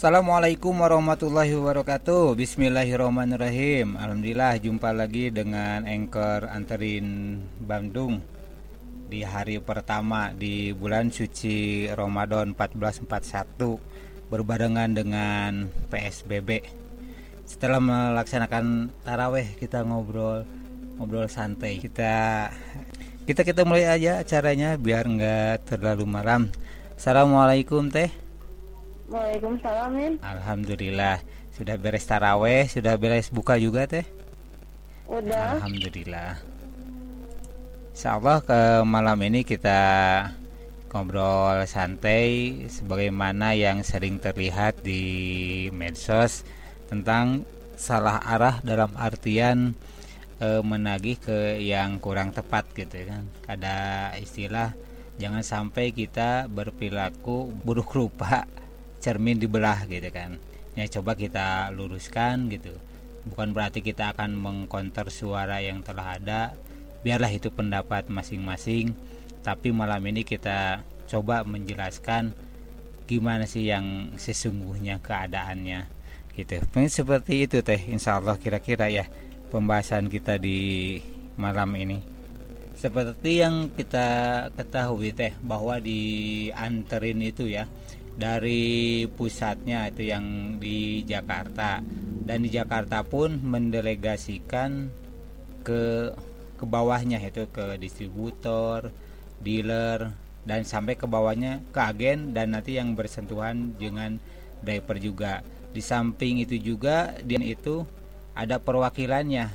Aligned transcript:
Assalamualaikum 0.00 0.80
warahmatullahi 0.80 1.52
wabarakatuh. 1.60 2.32
Bismillahirrahmanirrahim. 2.32 4.00
Alhamdulillah 4.00 4.56
jumpa 4.56 4.96
lagi 4.96 5.28
dengan 5.28 5.84
Anchor 5.84 6.48
Anterin 6.48 7.36
Bandung 7.60 8.24
Di 9.12 9.20
hari 9.28 9.60
pertama 9.60 10.32
di 10.32 10.72
bulan 10.72 11.12
suci 11.12 11.84
Ramadan 11.92 12.56
1441 12.56 14.32
Berbarengan 14.32 14.88
dengan 14.96 15.68
PSBB 15.92 16.64
Setelah 17.44 17.84
melaksanakan 17.84 18.88
taraweh 19.04 19.52
kita 19.60 19.84
ngobrol 19.84 20.48
Ngobrol 20.96 21.28
santai. 21.28 21.76
Kita 21.76 22.48
kita 23.28 23.44
kita 23.44 23.68
mulai 23.68 23.84
aja 23.84 24.24
acaranya 24.24 24.80
biar 24.80 25.04
nggak 25.04 25.76
terlalu 25.76 26.08
malam. 26.08 26.48
Assalamualaikum 26.96 27.92
teh 27.92 28.29
Waalaikumsalam 29.10 29.90
Min. 29.90 30.12
Alhamdulillah 30.22 31.18
sudah 31.50 31.74
beres 31.74 32.06
taraweh, 32.06 32.70
sudah 32.70 32.94
beres 32.94 33.26
buka 33.28 33.58
juga 33.58 33.90
teh. 33.90 34.06
Udah. 35.10 35.58
Alhamdulillah. 35.58 36.38
Insya 37.90 38.16
Allah 38.16 38.38
ke 38.38 38.86
malam 38.86 39.18
ini 39.26 39.42
kita 39.42 39.82
ngobrol 40.94 41.66
santai 41.66 42.64
sebagaimana 42.70 43.58
yang 43.58 43.82
sering 43.82 44.22
terlihat 44.22 44.86
di 44.86 45.02
medsos 45.74 46.46
tentang 46.86 47.42
salah 47.74 48.22
arah 48.22 48.62
dalam 48.62 48.94
artian 48.94 49.74
e, 50.38 50.62
menagih 50.62 51.18
ke 51.18 51.58
yang 51.58 51.98
kurang 51.98 52.30
tepat 52.30 52.70
gitu 52.78 53.10
kan. 53.10 53.26
Ada 53.50 53.76
istilah 54.22 54.70
jangan 55.18 55.42
sampai 55.42 55.90
kita 55.90 56.46
berperilaku 56.46 57.50
buruk 57.66 57.90
rupa 57.90 58.46
cermin 59.00 59.40
dibelah 59.40 59.88
gitu 59.88 60.06
kan. 60.12 60.36
Ya 60.78 60.86
coba 60.86 61.18
kita 61.18 61.72
luruskan 61.74 62.52
gitu. 62.52 62.76
Bukan 63.26 63.52
berarti 63.52 63.84
kita 63.84 64.16
akan 64.16 64.36
mengkonter 64.36 65.08
suara 65.10 65.60
yang 65.60 65.82
telah 65.82 66.16
ada. 66.16 66.54
Biarlah 67.00 67.32
itu 67.32 67.48
pendapat 67.50 68.12
masing-masing. 68.12 68.92
Tapi 69.40 69.72
malam 69.72 70.04
ini 70.04 70.22
kita 70.22 70.84
coba 71.08 71.42
menjelaskan 71.42 72.36
gimana 73.10 73.42
sih 73.48 73.66
yang 73.66 74.14
sesungguhnya 74.14 75.02
keadaannya 75.02 75.90
gitu. 76.38 76.62
Mungkin 76.76 76.92
seperti 76.92 77.48
itu 77.48 77.58
teh. 77.64 77.80
Insya 77.90 78.22
Allah 78.22 78.38
kira-kira 78.38 78.86
ya 78.86 79.08
pembahasan 79.50 80.06
kita 80.06 80.38
di 80.38 81.00
malam 81.34 81.74
ini. 81.74 81.98
Seperti 82.78 83.44
yang 83.44 83.68
kita 83.76 84.08
ketahui 84.56 85.12
teh 85.12 85.36
bahwa 85.44 85.76
di 85.82 86.48
anterin 86.56 87.20
itu 87.20 87.44
ya 87.50 87.68
dari 88.18 89.04
pusatnya 89.10 89.90
itu 89.90 90.10
yang 90.10 90.56
di 90.58 91.02
Jakarta 91.06 91.80
dan 92.24 92.46
di 92.46 92.50
Jakarta 92.52 93.02
pun 93.02 93.38
mendelegasikan 93.42 94.90
ke 95.66 96.14
ke 96.60 96.64
bawahnya 96.68 97.16
itu 97.24 97.48
ke 97.48 97.80
distributor, 97.80 98.92
dealer 99.40 100.12
dan 100.44 100.64
sampai 100.68 100.96
ke 100.96 101.08
bawahnya 101.08 101.64
ke 101.72 101.80
agen 101.80 102.36
dan 102.36 102.52
nanti 102.52 102.76
yang 102.76 102.92
bersentuhan 102.92 103.72
dengan 103.80 104.20
driver 104.60 105.00
juga. 105.00 105.40
Di 105.72 105.80
samping 105.80 106.44
itu 106.44 106.60
juga 106.60 107.16
dia 107.24 107.40
itu 107.40 107.88
ada 108.36 108.60
perwakilannya. 108.60 109.48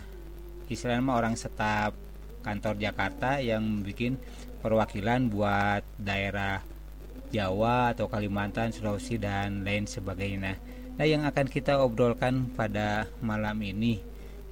Istilahnya 0.65 1.13
orang 1.13 1.37
staf 1.37 1.93
kantor 2.41 2.81
Jakarta 2.81 3.37
yang 3.37 3.85
bikin 3.85 4.17
perwakilan 4.65 5.29
buat 5.29 5.85
daerah 6.01 6.65
Jawa 7.33 7.95
atau 7.95 8.09
Kalimantan, 8.09 8.73
Sulawesi 8.73 9.17
dan 9.17 9.65
lain 9.65 9.89
sebagainya. 9.89 10.57
Nah, 10.95 11.05
yang 11.05 11.27
akan 11.27 11.51
kita 11.51 11.83
obrolkan 11.83 12.47
pada 12.55 13.11
malam 13.19 13.59
ini, 13.59 13.99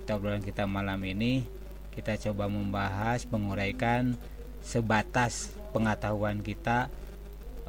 kita 0.03 0.19
obrolkan 0.19 0.43
kita 0.43 0.67
malam 0.67 0.99
ini, 1.07 1.47
kita 1.95 2.19
coba 2.19 2.51
membahas, 2.51 3.23
menguraikan 3.31 4.19
sebatas 4.59 5.55
pengetahuan 5.71 6.43
kita. 6.43 6.91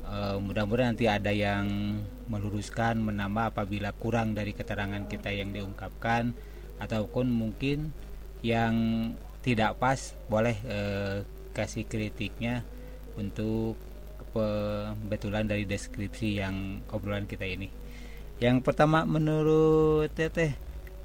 E, 0.02 0.42
mudah-mudahan 0.42 0.98
nanti 0.98 1.06
ada 1.06 1.30
yang 1.30 2.02
meluruskan, 2.26 2.98
menambah 2.98 3.54
apabila 3.54 3.94
kurang 3.94 4.34
dari 4.34 4.50
keterangan 4.50 5.06
kita 5.06 5.30
yang 5.30 5.54
diungkapkan, 5.54 6.34
ataupun 6.82 7.30
mungkin 7.30 7.94
yang 8.42 8.74
tidak 9.46 9.78
pas, 9.78 10.18
boleh 10.26 10.58
e, 10.66 10.78
kasih 11.54 11.86
kritiknya 11.86 12.66
untuk 13.14 13.78
kebetulan 14.34 15.46
dari 15.46 15.62
deskripsi 15.62 16.42
yang 16.42 16.82
obrolan 16.90 17.30
kita 17.30 17.46
ini. 17.46 17.70
Yang 18.42 18.66
pertama 18.66 19.06
menurut 19.06 20.10
Teteh 20.10 20.58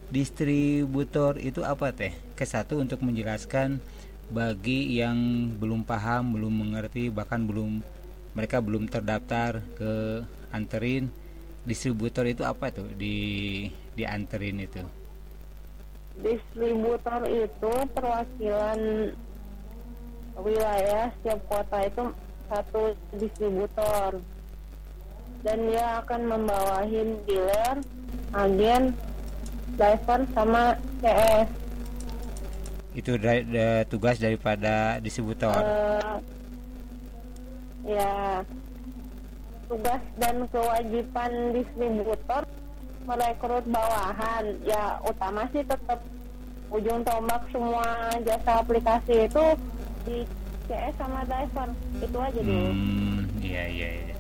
distributor 0.10 1.38
itu 1.38 1.62
apa 1.62 1.94
Teh? 1.94 2.12
Kesatu 2.34 2.82
untuk 2.82 3.06
menjelaskan 3.06 3.78
bagi 4.34 4.98
yang 4.98 5.50
belum 5.62 5.86
paham, 5.86 6.34
belum 6.34 6.54
mengerti, 6.66 7.14
bahkan 7.14 7.46
belum 7.46 7.86
mereka 8.34 8.62
belum 8.62 8.90
terdaftar 8.90 9.62
ke 9.78 10.26
anterin 10.50 11.10
distributor 11.66 12.26
itu 12.26 12.42
apa 12.42 12.74
tuh 12.74 12.90
di 12.98 13.70
di 13.94 14.04
anterin 14.06 14.66
itu? 14.66 14.82
Distributor 16.20 17.24
itu 17.30 17.74
perwakilan 17.94 18.80
wilayah 20.40 21.12
setiap 21.20 21.40
kota 21.52 21.78
itu 21.86 22.04
satu 22.50 22.98
distributor 23.16 24.18
dan 25.46 25.58
dia 25.72 26.04
akan 26.04 26.22
membawahin 26.28 27.16
dealer, 27.24 27.80
agen, 28.36 28.92
driver 29.80 30.20
sama 30.36 30.76
CS. 31.00 31.48
Itu 32.98 33.16
da 33.16 33.40
da 33.46 33.68
tugas 33.88 34.20
daripada 34.20 35.00
distributor. 35.00 35.56
Uh, 35.56 36.18
ya, 37.88 38.44
tugas 39.72 40.02
dan 40.20 40.44
kewajiban 40.52 41.32
distributor 41.56 42.44
merekrut 43.08 43.64
bawahan. 43.72 44.44
Ya, 44.68 45.00
utama 45.08 45.48
sih 45.56 45.64
tetap 45.64 46.04
ujung 46.70 47.02
tombak 47.08 47.48
semua 47.50 48.14
jasa 48.28 48.62
aplikasi 48.62 49.26
itu 49.26 49.46
di 50.04 50.18
CS 50.70 50.94
sama 51.02 51.26
driver 51.26 51.68
itu 51.98 52.18
aja 52.22 52.40
dulu. 52.46 52.70
Hmm, 52.70 53.20
iya 53.42 53.64
iya 53.66 53.90
iya. 54.06 54.16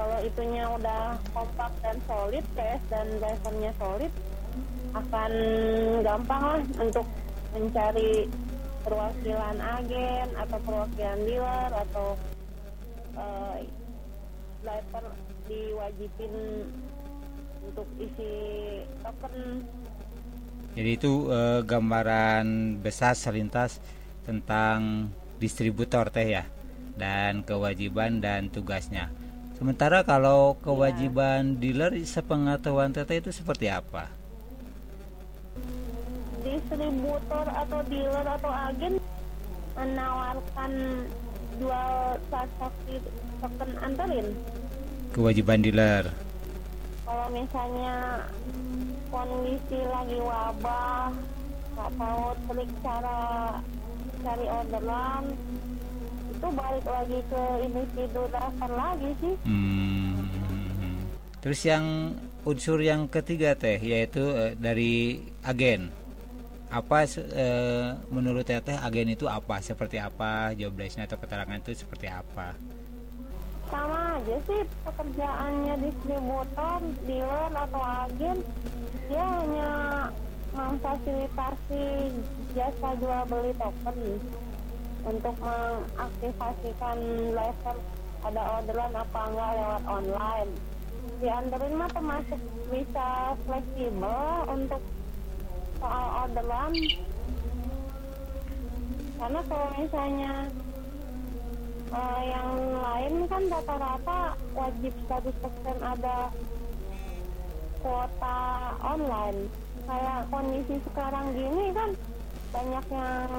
Kalau 0.00 0.18
itunya 0.24 0.64
udah 0.64 1.20
kompak 1.36 1.72
dan 1.84 1.96
solid 2.08 2.44
CS 2.56 2.82
dan 2.88 3.06
drivernya 3.20 3.70
solid 3.76 4.12
akan 4.96 5.32
gampang 6.00 6.42
lah 6.42 6.62
untuk 6.80 7.06
mencari 7.52 8.24
perwakilan 8.80 9.56
agen 9.60 10.28
atau 10.40 10.58
perwakilan 10.64 11.18
dealer 11.28 11.70
atau 11.84 12.08
uh, 13.20 13.60
driver 14.64 15.04
diwajibin 15.44 16.64
untuk 17.60 17.86
isi 18.00 18.32
token. 19.04 19.68
Jadi 20.72 20.90
itu 20.96 21.28
uh, 21.28 21.60
gambaran 21.66 22.78
besar 22.80 23.12
selintas 23.12 23.82
tentang 24.24 25.10
distributor 25.40 26.12
teh 26.12 26.36
ya 26.36 26.44
dan 27.00 27.40
kewajiban 27.40 28.20
dan 28.20 28.52
tugasnya. 28.52 29.08
Sementara 29.56 30.04
kalau 30.04 30.56
kewajiban 30.60 31.56
ya. 31.56 31.58
dealer 31.60 31.92
sepengetahuan 32.04 32.92
teteh 32.92 33.24
itu 33.24 33.32
seperti 33.32 33.72
apa? 33.72 34.08
Distributor 36.44 37.44
atau 37.48 37.80
dealer 37.88 38.24
atau 38.24 38.52
agen 38.52 38.96
menawarkan 39.76 40.72
jual 41.60 41.92
transaksi 42.32 42.94
token 43.40 43.70
anterin. 43.84 44.26
Kewajiban 45.12 45.60
dealer. 45.60 46.08
Kalau 47.04 47.28
misalnya 47.32 48.24
kondisi 49.12 49.80
lagi 49.88 50.18
wabah, 50.24 51.12
nggak 51.76 51.90
tahu 52.00 52.24
trik 52.48 52.70
cara 52.80 53.20
cari 54.20 54.46
orderan 54.46 55.24
itu 56.30 56.48
balik 56.56 56.86
lagi 56.88 57.18
ke 57.28 57.42
individu 57.68 58.22
dasar 58.32 58.70
lagi 58.72 59.10
sih. 59.20 59.34
Hmm. 59.44 60.16
terus 61.40 61.60
yang 61.64 62.16
unsur 62.44 62.80
yang 62.80 63.08
ketiga 63.08 63.52
teh 63.56 63.76
yaitu 63.80 64.24
uh, 64.24 64.52
dari 64.56 65.24
agen. 65.44 65.92
Apa 66.70 67.02
uh, 67.02 67.98
menurut 68.14 68.46
teteh 68.46 68.78
agen 68.78 69.10
itu 69.10 69.26
apa? 69.26 69.58
Seperti 69.58 69.98
apa? 69.98 70.54
Job 70.54 70.78
desknya 70.78 71.10
atau 71.10 71.18
keterangan 71.18 71.58
itu 71.58 71.74
seperti 71.74 72.06
apa? 72.06 72.54
Sama 73.66 74.18
aja 74.18 74.36
sih 74.46 74.62
pekerjaannya 74.86 75.74
distributor 75.82 76.78
dealer 77.04 77.50
atau 77.52 77.82
agen. 77.82 78.38
Dia 79.10 79.24
hanya 79.26 79.70
memfasilitasi 80.50 81.84
jasa 82.54 82.88
jual 82.98 83.22
beli 83.30 83.52
token 83.54 83.98
untuk 85.06 85.34
mengaktifasikan 85.40 86.98
level 87.32 87.76
ada 88.20 88.42
orderan 88.60 88.92
apa 88.92 89.20
enggak 89.32 89.50
lewat 89.56 89.84
online. 89.88 90.52
Di 91.20 91.28
Android 91.28 91.72
mah 91.72 91.90
termasuk 91.92 92.40
bisa 92.68 93.08
fleksibel 93.48 94.24
untuk 94.44 94.82
soal 95.80 96.06
orderan. 96.28 96.72
Karena 99.20 99.40
kalau 99.48 99.68
misalnya 99.76 100.32
uh, 101.92 102.20
yang 102.24 102.50
lain 102.80 103.14
kan 103.28 103.42
rata-rata 103.48 104.20
wajib 104.52 104.92
100% 105.08 105.80
ada 105.80 106.28
kuota 107.80 108.40
online 108.84 109.48
kayak 109.82 110.20
kondisi 110.26 110.74
sekarang 110.82 111.26
gini 111.32 111.64
kan 111.70 111.90
banyak 112.50 112.84
yang 112.90 113.30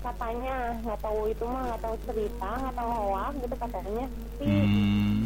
katanya 0.00 0.56
nggak 0.80 1.00
tahu 1.00 1.20
itu 1.26 1.44
mah 1.44 1.62
nggak 1.64 1.80
tahu 1.80 1.96
cerita 2.04 2.50
nggak 2.58 2.74
tahu 2.74 2.90
hoax 2.92 3.32
gitu 3.38 3.56
katanya 3.56 4.06
tapi 4.34 4.50
Hmm. 4.50 5.20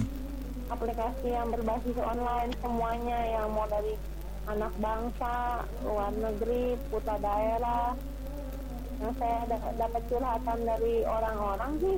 aplikasi 0.69 1.29
yang 1.29 1.49
berbasis 1.49 1.97
online 1.99 2.53
semuanya 2.57 3.19
yang 3.27 3.47
mau 3.49 3.67
dari 3.67 3.95
anak 4.47 4.73
bangsa 4.77 5.35
luar 5.83 6.13
negeri 6.15 6.63
putra 6.87 7.17
daerah 7.19 7.93
yang 8.99 9.13
saya 9.15 9.41
da- 9.47 9.75
dapat 9.79 10.03
curhatan 10.07 10.59
dari 10.63 10.95
orang-orang 11.03 11.73
sih 11.79 11.97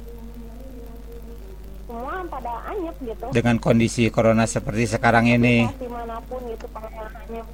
semua 1.84 2.22
pada 2.24 2.52
anyep 2.68 2.96
gitu 3.02 3.26
Dengan 3.30 3.56
kondisi 3.58 4.06
corona 4.08 4.46
seperti 4.46 4.86
sekarang 4.88 5.26
ini. 5.26 5.66
aplikasi 5.66 5.88
mana 5.90 6.16
pun 6.22 6.40
gitu 6.46 6.66
kalau 6.70 6.90
anyep 7.18 7.46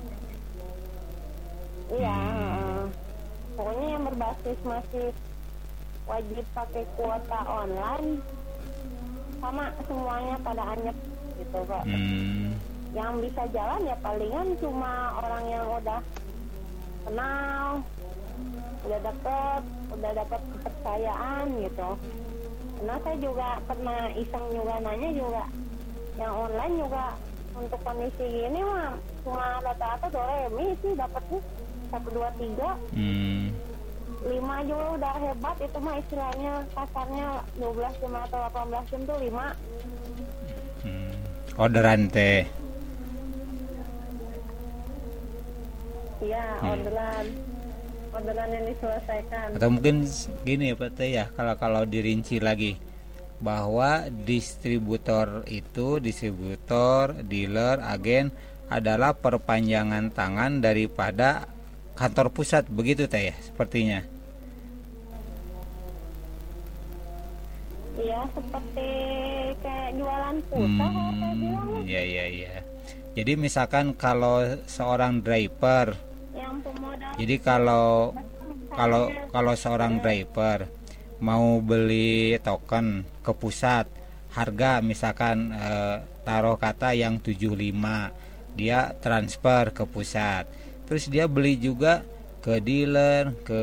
iya 1.93 2.17
Hmm. 2.17 2.85
pokoknya 3.55 3.87
yang 3.94 4.05
berbasis 4.05 4.59
masih 4.62 5.06
wajib 6.06 6.44
pakai 6.53 6.85
kuota 6.94 7.41
online 7.47 8.21
sama 9.38 9.71
semuanya 9.87 10.37
pada 10.41 10.62
anyep 10.75 10.97
gitu 11.37 11.59
kok 11.62 11.85
Hmm. 11.85 12.56
yang 12.91 13.21
bisa 13.21 13.43
jalan 13.53 13.81
ya 13.85 13.97
palingan 14.00 14.49
cuma 14.56 14.93
orang 15.21 15.44
yang 15.47 15.67
udah 15.69 16.00
kenal 17.05 17.67
udah 18.87 19.00
dapet 19.03 19.62
udah 19.94 20.11
dapat 20.15 20.41
kepercayaan 20.55 21.44
gitu 21.62 21.88
karena 22.77 22.94
saya 23.03 23.17
juga 23.19 23.49
pernah 23.65 24.00
iseng 24.12 24.47
juga 24.53 24.75
nanya 24.81 25.11
juga 25.17 25.44
yang 26.17 26.33
online 26.33 26.75
juga 26.81 27.05
untuk 27.56 27.81
kondisi 27.83 28.25
gini 28.25 28.61
mah 28.61 28.93
cuma 29.25 29.47
rata-rata 29.65 30.06
doremi 30.12 30.77
sih 30.85 30.93
dapatnya 30.93 31.41
satu 31.88 32.09
dua 32.11 32.31
tiga 32.35 32.71
Hmm. 32.91 33.50
lima 34.27 34.56
juga 34.65 34.87
udah 34.97 35.15
hebat 35.17 35.56
itu 35.61 35.79
mah 35.79 35.94
istilahnya 35.97 36.53
kasarnya 36.73 37.29
12 37.56 37.94
jam 38.00 38.12
atau 38.17 38.38
18 38.50 38.85
jam 38.91 39.00
tuh 39.05 39.19
lima 39.21 39.47
Hmm. 40.83 41.15
Orderan 41.56 42.06
teh. 42.09 42.44
iya 46.19 46.44
Hmm. 46.59 46.73
orderan 46.73 47.27
orderan 48.17 48.49
yang 48.49 48.65
diselesaikan 48.67 49.47
Atau 49.61 49.69
mungkin 49.69 50.09
gini 50.43 50.73
ya 50.73 50.75
Pak 50.75 50.91
Teh 50.97 51.11
ya, 51.12 51.25
kalau 51.37 51.55
kalau 51.61 51.83
dirinci 51.85 52.41
lagi 52.41 52.81
bahwa 53.37 54.09
distributor 54.25 55.44
itu 55.44 56.00
distributor, 56.00 57.12
dealer, 57.21 57.85
agen 57.85 58.33
adalah 58.73 59.12
perpanjangan 59.12 60.09
tangan 60.11 60.65
daripada 60.65 61.44
kantor 61.97 62.29
pusat 62.31 62.69
begitu 62.69 63.09
Teh 63.09 63.33
ya, 63.33 63.35
sepertinya. 63.41 64.05
Iya 67.97 68.29
seperti 68.29 68.91
kayak 69.65 69.91
jualan 69.97 70.37
pulsa 70.53 70.85
kalau 70.85 71.13
saya 71.17 71.35
bilang 71.41 71.69
Hmm, 71.73 71.89
ya 71.89 72.03
ya 72.05 72.25
ya. 72.29 72.55
Jadi 73.17 73.33
misalkan 73.41 73.97
kalau 73.97 74.45
seorang 74.69 75.25
driver, 75.25 75.97
yang 76.37 76.61
pemodal 76.61 77.17
jadi 77.17 77.37
kalau 77.41 78.13
kalau 78.77 79.09
kalau 79.33 79.55
seorang 79.57 80.05
driver 80.05 80.69
mau 81.25 81.65
beli 81.65 82.37
token 82.45 83.09
ke 83.25 83.33
pusat 83.33 83.89
harga 84.37 84.85
misalkan 84.85 85.49
eh, 85.57 85.97
taruh 86.29 86.61
kata 86.61 86.93
yang 86.93 87.17
75 87.25 87.57
dia 88.53 88.93
transfer 89.01 89.73
ke 89.73 89.89
pusat 89.89 90.45
terus 90.87 91.11
dia 91.11 91.27
beli 91.27 91.59
juga 91.59 92.06
ke 92.47 92.62
dealer 92.62 93.35
ke 93.43 93.61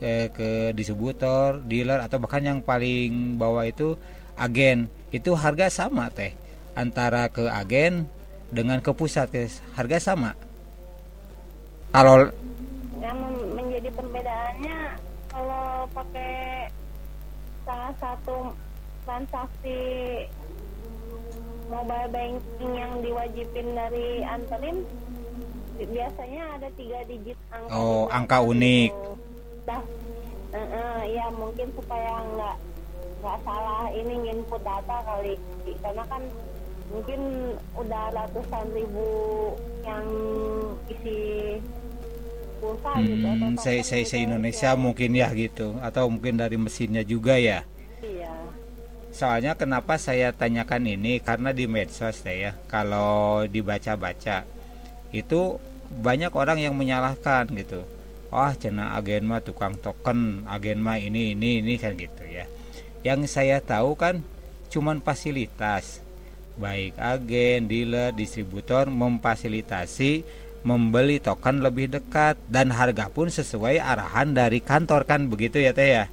eh, 0.00 0.28
ke 0.32 0.72
distributor 0.72 1.60
dealer 1.68 2.00
atau 2.00 2.16
bahkan 2.16 2.40
yang 2.40 2.58
paling 2.64 3.36
bawah 3.36 3.68
itu 3.68 3.92
agen. 4.40 4.88
Itu 5.12 5.36
harga 5.36 5.68
sama 5.68 6.08
teh. 6.08 6.32
Antara 6.72 7.28
ke 7.28 7.44
agen 7.44 8.08
dengan 8.48 8.80
ke 8.80 8.88
pusat 8.96 9.28
guys. 9.28 9.60
harga 9.76 10.00
sama. 10.00 10.32
Kalau 11.92 12.32
yang 13.04 13.20
menjadi 13.52 13.92
perbedaannya 13.92 14.78
kalau 15.28 15.84
pakai 15.92 16.72
salah 17.68 17.92
satu 18.00 18.54
transaksi 19.04 19.78
mobile 21.68 22.08
banking 22.10 22.72
yang 22.74 22.92
diwajibin 23.04 23.68
dari 23.76 24.24
anterin 24.24 24.82
biasanya 25.82 26.42
ada 26.56 26.68
tiga 26.74 27.00
digit 27.04 27.38
angka 27.48 27.72
Oh, 27.72 28.04
angka 28.08 28.38
unik. 28.42 28.90
gitu. 28.90 29.10
Dah, 29.64 29.82
eh, 30.52 30.68
eh, 30.70 31.00
ya 31.14 31.26
mungkin 31.30 31.68
supaya 31.72 32.12
nggak 32.26 32.56
nggak 33.20 33.38
salah 33.44 33.84
ini 33.92 34.14
input 34.26 34.60
data 34.60 34.96
kali 35.04 35.36
karena 35.78 36.04
kan 36.04 36.22
mungkin 36.90 37.20
udah 37.76 38.04
ratusan 38.10 38.66
ribu 38.72 39.08
yang 39.84 40.04
isi 40.88 41.18
pulsa 42.60 42.92
gitu 43.00 43.24
atau 43.24 43.48
Hmm, 43.48 43.56
saya 43.56 43.80
token 43.80 43.84
saya 43.84 44.02
gitu 44.02 44.08
saya 44.08 44.20
ya. 44.20 44.26
Indonesia 44.26 44.70
mungkin 44.74 45.10
ya 45.14 45.28
gitu 45.32 45.68
atau 45.80 46.04
mungkin 46.08 46.34
dari 46.36 46.56
mesinnya 46.56 47.00
juga 47.02 47.36
ya. 47.36 47.64
iya 48.02 48.32
Soalnya 49.10 49.52
kenapa 49.54 49.98
saya 49.98 50.30
tanyakan 50.30 50.86
ini 50.88 51.18
karena 51.20 51.50
di 51.50 51.66
medsos 51.66 52.22
ya 52.22 52.54
kalau 52.66 53.42
dibaca-baca 53.44 54.46
itu 55.10 55.58
banyak 55.90 56.30
orang 56.30 56.62
yang 56.62 56.78
menyalahkan 56.78 57.50
gitu. 57.58 57.82
Wah, 58.30 58.54
cina 58.54 58.94
agen 58.94 59.26
mah 59.26 59.42
tukang 59.42 59.74
token, 59.74 60.46
agen 60.46 60.78
mah 60.78 61.02
ini 61.02 61.34
ini 61.34 61.58
ini 61.58 61.74
kan 61.82 61.98
gitu 61.98 62.22
ya. 62.30 62.46
Yang 63.02 63.26
saya 63.26 63.58
tahu 63.58 63.98
kan 63.98 64.22
cuman 64.70 65.02
fasilitas. 65.02 65.98
Baik 66.54 66.94
agen, 66.94 67.66
dealer, 67.66 68.14
distributor 68.14 68.86
memfasilitasi 68.86 70.22
membeli 70.60 71.18
token 71.18 71.64
lebih 71.64 71.88
dekat 71.88 72.36
dan 72.46 72.70
harga 72.70 73.08
pun 73.08 73.32
sesuai 73.32 73.80
arahan 73.80 74.36
dari 74.36 74.60
kantor 74.60 75.08
kan 75.08 75.26
begitu 75.26 75.58
ya 75.58 75.72
teh 75.74 75.88
ya. 75.98 76.04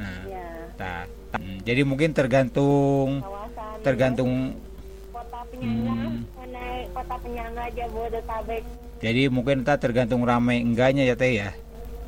Nah, 0.00 0.20
iya 0.26 0.46
Nah, 0.76 1.08
hmm, 1.36 1.64
jadi 1.64 1.82
mungkin 1.88 2.12
tergantung 2.12 3.24
kawasan 3.24 3.80
tergantung 3.84 4.32
penyangga 5.52 5.94
Hmm. 5.96 6.35
Kota 7.06 7.22
penyangga 7.22 7.70
Jabodetabek. 7.70 8.62
Jadi 8.98 9.22
mungkin 9.30 9.62
kita 9.62 9.78
tergantung 9.78 10.26
ramai 10.26 10.58
enggaknya 10.58 11.06
ya 11.06 11.14
teh 11.14 11.38
ya. 11.38 11.50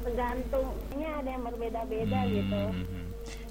tergantungnya 0.02 1.21
ada 1.21 1.28
yang 1.31 1.45
berbeda-beda 1.47 2.19
Hmm, 2.25 2.33
gitu. 2.35 2.62
hmm. 2.75 3.07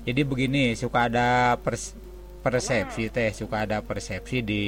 Jadi 0.10 0.22
begini 0.26 0.64
suka 0.76 1.06
ada 1.08 1.56
pers- 1.56 1.94
persepsi 2.42 3.08
teh 3.08 3.30
suka 3.32 3.64
ada 3.64 3.80
persepsi 3.80 4.42
di 4.42 4.64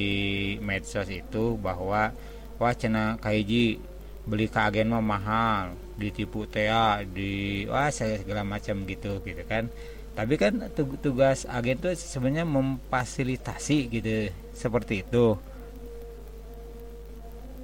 medsos 0.61 1.09
itu 1.09 1.57
bahwa 1.57 2.13
wah 2.61 2.73
cina 2.77 3.17
kaiji 3.17 3.81
beli 4.29 4.45
ke 4.45 4.59
agen 4.61 4.93
mah 4.93 5.01
mahal 5.01 5.73
ditipu 5.97 6.45
teh 6.45 6.69
ya, 6.69 7.01
di 7.01 7.65
wah 7.65 7.89
saya 7.89 8.21
segala 8.21 8.45
macam 8.45 8.85
gitu 8.85 9.19
gitu 9.25 9.43
kan. 9.43 9.67
Tapi 10.13 10.37
kan 10.37 10.69
tug- 10.77 10.99
tugas 11.01 11.49
agen 11.49 11.81
itu 11.81 11.89
sebenarnya 11.97 12.45
memfasilitasi 12.45 13.77
gitu 13.89 14.29
seperti 14.53 15.01
itu 15.03 15.35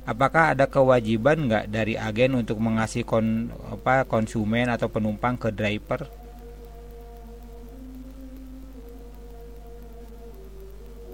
apakah 0.05 0.53
ada 0.53 0.69
kewajiban 0.69 1.49
nggak 1.49 1.65
dari 1.73 1.97
agen 1.97 2.37
untuk 2.37 2.61
mengasih 2.61 3.01
kon 3.01 3.49
apa 3.73 4.05
konsumen 4.05 4.69
atau 4.69 4.85
penumpang 4.85 5.33
ke 5.33 5.49
driver 5.49 6.05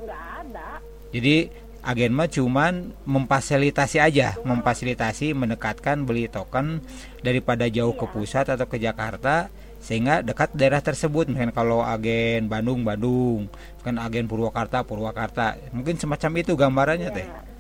nggak 0.04 0.24
ada 0.44 0.70
Jadi 1.12 1.52
agen 1.82 2.14
mah 2.14 2.30
cuman 2.30 2.94
memfasilitasi 3.04 3.98
aja, 4.00 4.38
memfasilitasi 4.46 5.34
mendekatkan 5.34 6.06
beli 6.06 6.30
token 6.30 6.80
daripada 7.26 7.68
jauh 7.68 7.98
ke 7.98 8.06
pusat 8.08 8.48
atau 8.48 8.70
ke 8.70 8.78
Jakarta 8.78 9.50
sehingga 9.82 10.22
dekat 10.22 10.54
daerah 10.54 10.80
tersebut. 10.80 11.28
Mungkin 11.34 11.52
kalau 11.52 11.82
agen 11.82 12.48
Bandung 12.48 12.86
Bandung, 12.86 13.50
kan 13.82 13.98
agen 13.98 14.30
Purwakarta 14.30 14.86
Purwakarta. 14.86 15.58
Mungkin 15.74 15.98
semacam 15.98 16.32
itu 16.38 16.54
gambarannya 16.54 17.10
teh. 17.12 17.51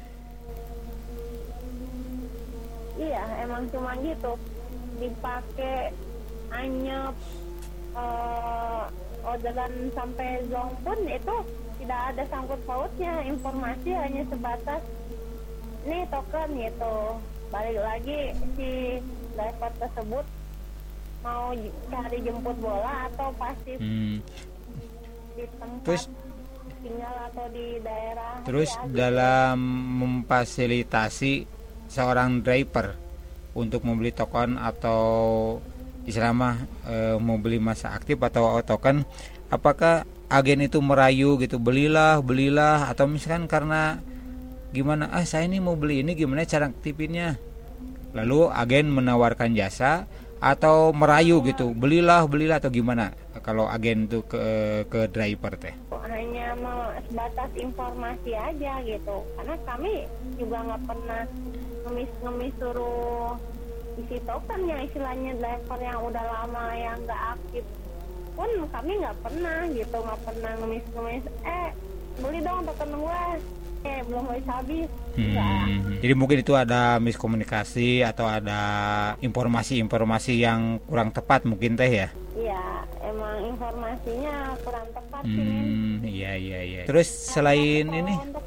Iya. 3.51 3.59
Iya, 3.59 3.59
emang 3.59 3.65
cuma 3.75 3.91
gitu. 3.99 4.31
Dipakai 5.01 5.77
anyep 6.51 7.15
eh, 7.95 8.83
orderan 9.21 9.73
sampai 9.93 10.29
zong 10.49 10.71
pun 10.83 10.99
itu 11.07 11.35
tidak 11.81 12.01
ada 12.13 12.23
sangkut 12.29 12.61
pautnya 12.65 13.13
informasi 13.25 13.89
hanya 13.95 14.21
sebatas 14.29 14.81
ini 15.81 16.05
token 16.13 16.49
gitu 16.53 16.97
balik 17.49 17.79
lagi 17.81 18.19
si 18.53 19.01
driver 19.33 19.71
tersebut 19.81 20.25
mau 21.21 21.53
cari 21.89 22.17
jemput 22.21 22.57
bola 22.61 23.09
atau 23.09 23.29
pasif 23.37 23.77
hmm. 23.81 24.17
di 25.37 25.45
tempat 25.57 25.85
Terus 25.85 26.03
tinggal 26.81 27.15
atau 27.29 27.45
di 27.53 27.77
daerah 27.81 28.33
terus 28.41 28.69
ya, 28.73 28.81
gitu. 28.85 28.93
dalam 28.97 29.57
memfasilitasi 30.01 31.33
seorang 31.89 32.41
driver 32.41 33.00
untuk 33.57 33.83
membeli 33.83 34.15
token 34.15 34.55
atau 34.55 35.03
istilah 36.07 36.33
mah 36.33 36.55
e, 36.87 36.95
mau 37.21 37.37
beli 37.37 37.61
masa 37.61 37.93
aktif 37.93 38.17
atau 38.17 38.57
token 38.63 39.05
apakah 39.51 40.07
agen 40.31 40.63
itu 40.63 40.79
merayu 40.79 41.35
gitu 41.37 41.59
belilah 41.59 42.23
belilah 42.23 42.87
atau 42.87 43.05
misalkan 43.05 43.45
karena 43.51 43.99
gimana 44.71 45.11
ah 45.11 45.27
saya 45.27 45.51
ini 45.51 45.59
mau 45.59 45.75
beli 45.75 45.99
ini 45.99 46.15
gimana 46.15 46.47
cara 46.47 46.71
aktifinnya? 46.71 47.35
Lalu 48.15 48.47
agen 48.51 48.91
menawarkan 48.91 49.51
jasa 49.55 50.07
atau 50.39 50.95
merayu 50.95 51.43
gitu 51.43 51.75
belilah 51.75 52.23
belilah 52.23 52.63
atau 52.63 52.71
gimana? 52.71 53.11
Kalau 53.43 53.67
agen 53.67 54.07
itu 54.07 54.23
ke 54.23 54.39
ke 54.87 55.11
driver 55.11 55.59
teh. 55.59 55.75
Hanya 56.07 56.55
mau 56.59 56.91
sebatas 57.07 57.51
informasi 57.55 58.31
aja 58.31 58.79
gitu. 58.87 59.15
Karena 59.35 59.55
kami 59.67 60.07
juga 60.39 60.57
nggak 60.63 60.81
pernah 60.87 61.21
ngemis-ngemis 61.91 62.55
suruh 62.55 63.35
isi 63.99 64.17
tokennya 64.23 64.87
istilahnya 64.87 65.35
driver 65.35 65.79
yang 65.83 65.99
udah 66.07 66.23
lama 66.23 66.65
yang 66.71 66.95
nggak 67.03 67.21
aktif. 67.35 67.63
Pun 68.31 68.47
kami 68.71 68.91
nggak 69.03 69.17
pernah 69.19 69.59
gitu 69.75 69.97
nggak 69.99 70.21
pernah 70.23 70.51
ngemis-ngemis 70.63 71.23
eh 71.43 71.67
beli 72.23 72.39
dong 72.39 72.63
token 72.63 72.91
gue 72.95 73.23
eh 73.83 73.99
belum 74.07 74.23
habis 74.31 74.47
habis. 74.47 74.89
Nggak. 75.19 75.65
Hmm, 75.67 75.99
jadi 75.99 76.13
mungkin 76.15 76.37
itu 76.39 76.53
ada 76.55 76.95
miskomunikasi 77.03 78.07
atau 78.07 78.31
ada 78.31 78.61
informasi-informasi 79.19 80.39
yang 80.39 80.79
kurang 80.87 81.11
tepat 81.11 81.43
mungkin 81.43 81.75
teh 81.75 81.91
ya? 81.91 82.07
Iya 82.39 82.87
emang 83.03 83.51
informasinya 83.51 84.55
kurang 84.63 84.87
tepat 84.95 85.23
sih. 85.27 85.43
Hmm, 85.43 85.99
iya 86.07 86.31
iya 86.39 86.59
iya. 86.63 86.81
Terus 86.87 87.11
selain 87.11 87.91
ini, 87.91 88.15
untuk 88.15 88.45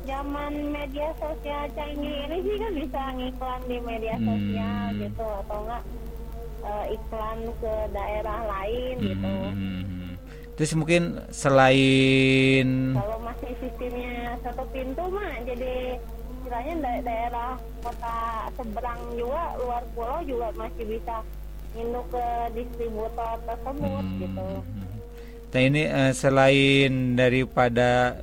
media 0.84 1.08
sosial 1.16 1.64
canggih 1.72 2.16
ini 2.28 2.36
sih 2.44 2.56
kan 2.60 2.72
bisa 2.76 3.00
ngiklan 3.16 3.60
di 3.64 3.76
media 3.80 4.14
Hmm. 4.14 4.26
sosial 4.28 4.84
gitu 5.00 5.24
atau 5.24 5.58
enggak 5.64 5.82
eh, 6.64 6.84
iklan 6.92 7.38
ke 7.56 7.74
daerah 7.90 8.40
lain 8.44 8.94
gitu. 9.00 9.32
hmm, 9.48 10.08
terus 10.54 10.72
mungkin 10.74 11.02
selain 11.30 12.68
Kalau 12.92 13.18
masih 13.18 13.52
sistemnya 13.58 14.12
satu 14.40 14.64
pintu 14.68 15.02
mah 15.08 15.32
jadi 15.42 15.96
istilahnya 16.36 16.74
da- 16.78 17.02
daerah 17.02 17.50
kota 17.80 18.16
seberang 18.52 19.00
juga 19.14 19.44
luar 19.56 19.82
pulau 19.92 20.20
juga 20.22 20.52
masih 20.54 20.84
bisa 20.86 21.16
induk 21.74 22.04
ke 22.12 22.26
distributor 22.52 23.32
tersebut 23.42 24.04
Hmm. 24.04 24.20
gitu. 24.20 24.48
Nah 25.48 25.62
ini 25.62 25.82
eh, 25.86 26.12
selain 26.12 26.92
daripada 27.14 28.20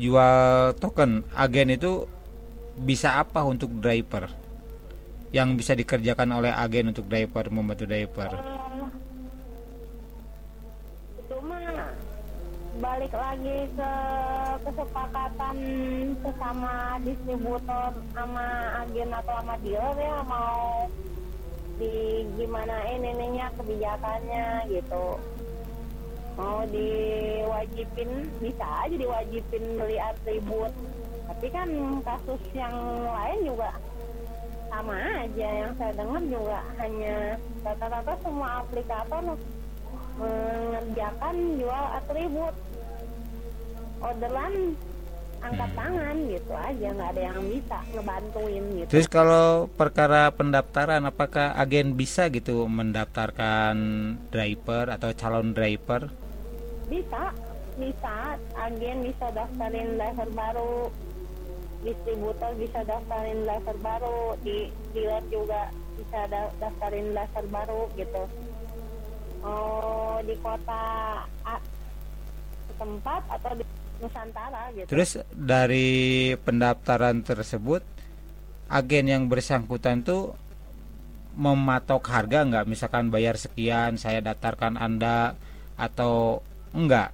jual 0.00 0.72
token, 0.80 1.28
agen 1.36 1.76
itu 1.76 2.08
bisa 2.80 3.20
apa 3.20 3.44
untuk 3.44 3.68
driver? 3.76 4.32
Yang 5.30 5.48
bisa 5.60 5.72
dikerjakan 5.76 6.40
oleh 6.40 6.50
agen 6.50 6.90
untuk 6.90 7.04
driver 7.06 7.52
membantu 7.52 7.84
driver. 7.84 8.32
Itu 11.20 11.36
mah 11.44 11.92
balik 12.80 13.12
lagi 13.12 13.68
ke 13.76 13.92
kesepakatan 14.64 15.56
sesama 16.24 16.96
distributor 17.04 17.92
sama 18.16 18.46
agen 18.80 19.10
atau 19.12 19.34
sama 19.36 19.54
dealer 19.60 19.96
ya 20.00 20.18
mau 20.24 20.88
di 21.76 22.24
gimana 22.40 22.76
ininya 22.88 23.52
kebijakannya 23.56 24.68
gitu 24.72 25.20
mau 26.38 26.62
diwajibin 26.70 28.10
bisa 28.38 28.66
aja 28.86 28.94
diwajibin 28.94 29.64
beli 29.78 29.98
atribut. 29.98 30.72
Tapi 31.30 31.46
kan 31.54 31.68
kasus 32.02 32.42
yang 32.52 32.74
lain 33.06 33.38
juga 33.46 33.70
sama 34.70 34.94
aja. 35.26 35.48
Yang 35.66 35.72
saya 35.78 35.92
dengar 35.94 36.22
juga 36.26 36.60
hanya 36.78 37.16
rata-rata 37.62 38.14
semua 38.22 38.48
aplikator 38.62 39.22
mengerjakan 40.18 41.36
jual 41.58 41.84
atribut. 42.02 42.54
Orderan 44.00 44.54
angkat 45.40 45.70
tangan 45.72 46.16
gitu 46.28 46.52
aja. 46.52 46.86
Nggak 46.92 47.10
ada 47.16 47.22
yang 47.32 47.40
bisa 47.48 47.78
ngebantuin 47.96 48.64
gitu. 48.76 48.90
Terus 48.90 49.08
kalau 49.08 49.68
perkara 49.72 50.28
pendaftaran, 50.34 51.04
apakah 51.08 51.56
agen 51.56 51.96
bisa 51.96 52.28
gitu 52.28 52.68
mendaftarkan 52.68 53.76
driver 54.28 54.92
atau 54.92 55.10
calon 55.16 55.56
driver? 55.56 56.19
Bisa 56.90 57.30
bisa. 57.78 58.36
Agen 58.58 59.06
bisa 59.06 59.26
daftarin 59.32 59.96
driver 59.96 60.28
baru. 60.34 60.74
Distributor 61.80 62.52
bisa 62.60 62.80
daftarin 62.84 63.40
driver 63.46 63.76
baru. 63.80 64.20
Di 64.44 64.68
dealer 64.92 65.24
juga 65.32 65.70
bisa 65.96 66.26
da- 66.28 66.52
daftarin 66.60 67.14
driver 67.14 67.44
baru 67.48 67.82
gitu. 67.96 68.22
Oh 69.40 70.20
di 70.20 70.36
kota 70.44 70.84
A 71.48 71.56
tempat 72.76 73.22
atau 73.28 73.52
di 73.56 73.64
Nusantara 74.00 74.72
gitu. 74.72 74.88
Terus 74.88 75.20
dari 75.32 76.32
pendaftaran 76.40 77.20
tersebut, 77.20 77.84
agen 78.72 79.06
yang 79.08 79.24
bersangkutan 79.28 80.00
tuh 80.00 80.32
mematok 81.36 82.08
harga 82.08 82.48
nggak? 82.48 82.64
Misalkan 82.64 83.12
bayar 83.12 83.36
sekian, 83.36 84.00
saya 84.00 84.24
daftarkan 84.24 84.80
anda 84.80 85.36
atau 85.76 86.40
enggak? 86.74 87.10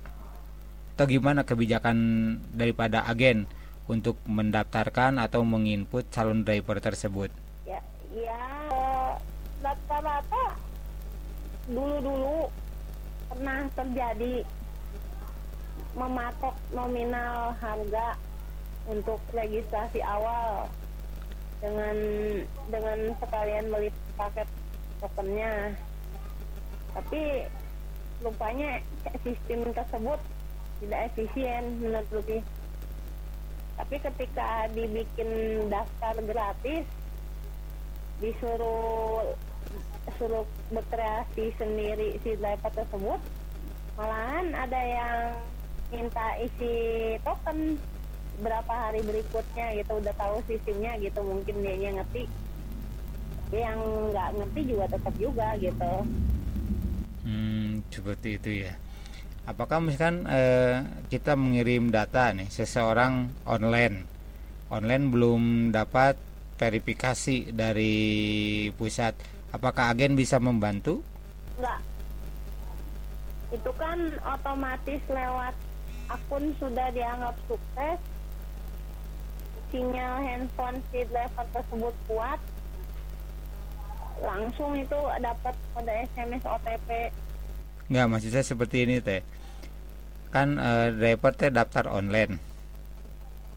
Atau 0.96 1.06
gimana 1.08 1.44
kebijakan 1.44 1.96
daripada 2.56 3.04
agen 3.04 3.44
untuk 3.86 4.18
mendaftarkan 4.26 5.20
atau 5.22 5.46
menginput 5.46 6.08
calon 6.10 6.42
driver 6.42 6.80
tersebut? 6.82 7.30
ya 7.66 7.82
ya 8.14 8.42
rata-rata 9.58 10.54
dulu-dulu 11.66 12.46
pernah 13.26 13.66
terjadi 13.75 14.46
mematok 15.98 16.54
nominal 16.70 17.58
harga 17.58 18.14
untuk 18.86 19.18
registrasi 19.34 19.98
awal 20.06 20.70
dengan 21.58 21.96
dengan 22.70 22.98
sekalian 23.18 23.66
beli 23.66 23.90
paket 24.14 24.46
tokennya 25.02 25.75
tapi 26.94 27.50
rupanya 28.25 28.80
sistem 29.25 29.73
tersebut 29.73 30.20
tidak 30.80 31.00
efisien 31.12 31.62
menurut 31.80 32.08
Lucky. 32.12 32.38
tapi 33.76 33.96
ketika 34.00 34.68
dibikin 34.73 35.30
daftar 35.68 36.16
gratis 36.25 36.85
disuruh 38.20 39.37
suruh 40.16 40.46
berkreasi 40.73 41.52
sendiri 41.61 42.16
si 42.25 42.38
driver 42.40 42.73
tersebut 42.73 43.20
malahan 44.00 44.46
ada 44.56 44.80
yang 44.80 45.18
minta 45.92 46.26
isi 46.40 46.75
token 47.20 47.76
berapa 48.40 48.73
hari 48.73 49.00
berikutnya 49.04 49.76
gitu 49.80 49.96
udah 49.96 50.14
tahu 50.16 50.37
sistemnya 50.49 50.96
gitu 51.00 51.20
mungkin 51.25 51.56
dia 51.64 51.92
ngerti 51.92 52.25
yang 53.54 53.78
nggak 54.12 54.28
ngerti 54.37 54.61
juga 54.68 54.85
tetap 54.90 55.14
juga 55.16 55.49
gitu 55.56 55.92
Hmm, 57.26 57.83
seperti 57.90 58.38
itu 58.38 58.50
ya. 58.71 58.78
Apakah 59.50 59.83
misalkan 59.83 60.26
eh, 60.30 60.87
kita 61.11 61.35
mengirim 61.35 61.90
data 61.90 62.30
nih 62.30 62.47
seseorang 62.47 63.30
online, 63.47 64.06
online 64.71 65.04
belum 65.11 65.42
dapat 65.75 66.14
verifikasi 66.54 67.50
dari 67.50 67.95
pusat, 68.78 69.18
apakah 69.50 69.90
agen 69.90 70.14
bisa 70.14 70.38
membantu? 70.38 71.02
nggak 71.56 71.80
itu 73.54 73.71
kan 73.80 73.99
otomatis 74.26 75.00
lewat 75.09 75.54
akun 76.12 76.52
sudah 76.61 76.88
dianggap 76.92 77.37
sukses 77.49 77.99
sinyal 79.73 80.21
handphone 80.21 80.78
si 80.92 81.02
driver 81.09 81.47
tersebut 81.54 81.95
kuat 82.11 82.40
langsung 84.20 84.73
itu 84.76 84.99
dapat 85.20 85.54
kode 85.76 85.94
SMS 86.12 86.42
OTP. 86.44 86.88
Enggak, 87.87 88.06
masih 88.11 88.30
saya 88.32 88.44
seperti 88.44 88.88
ini 88.88 88.99
teh. 88.99 89.23
Kan 90.32 90.58
e, 90.58 90.70
driver 90.96 91.32
teh 91.37 91.50
daftar 91.52 91.92
online. 91.92 92.40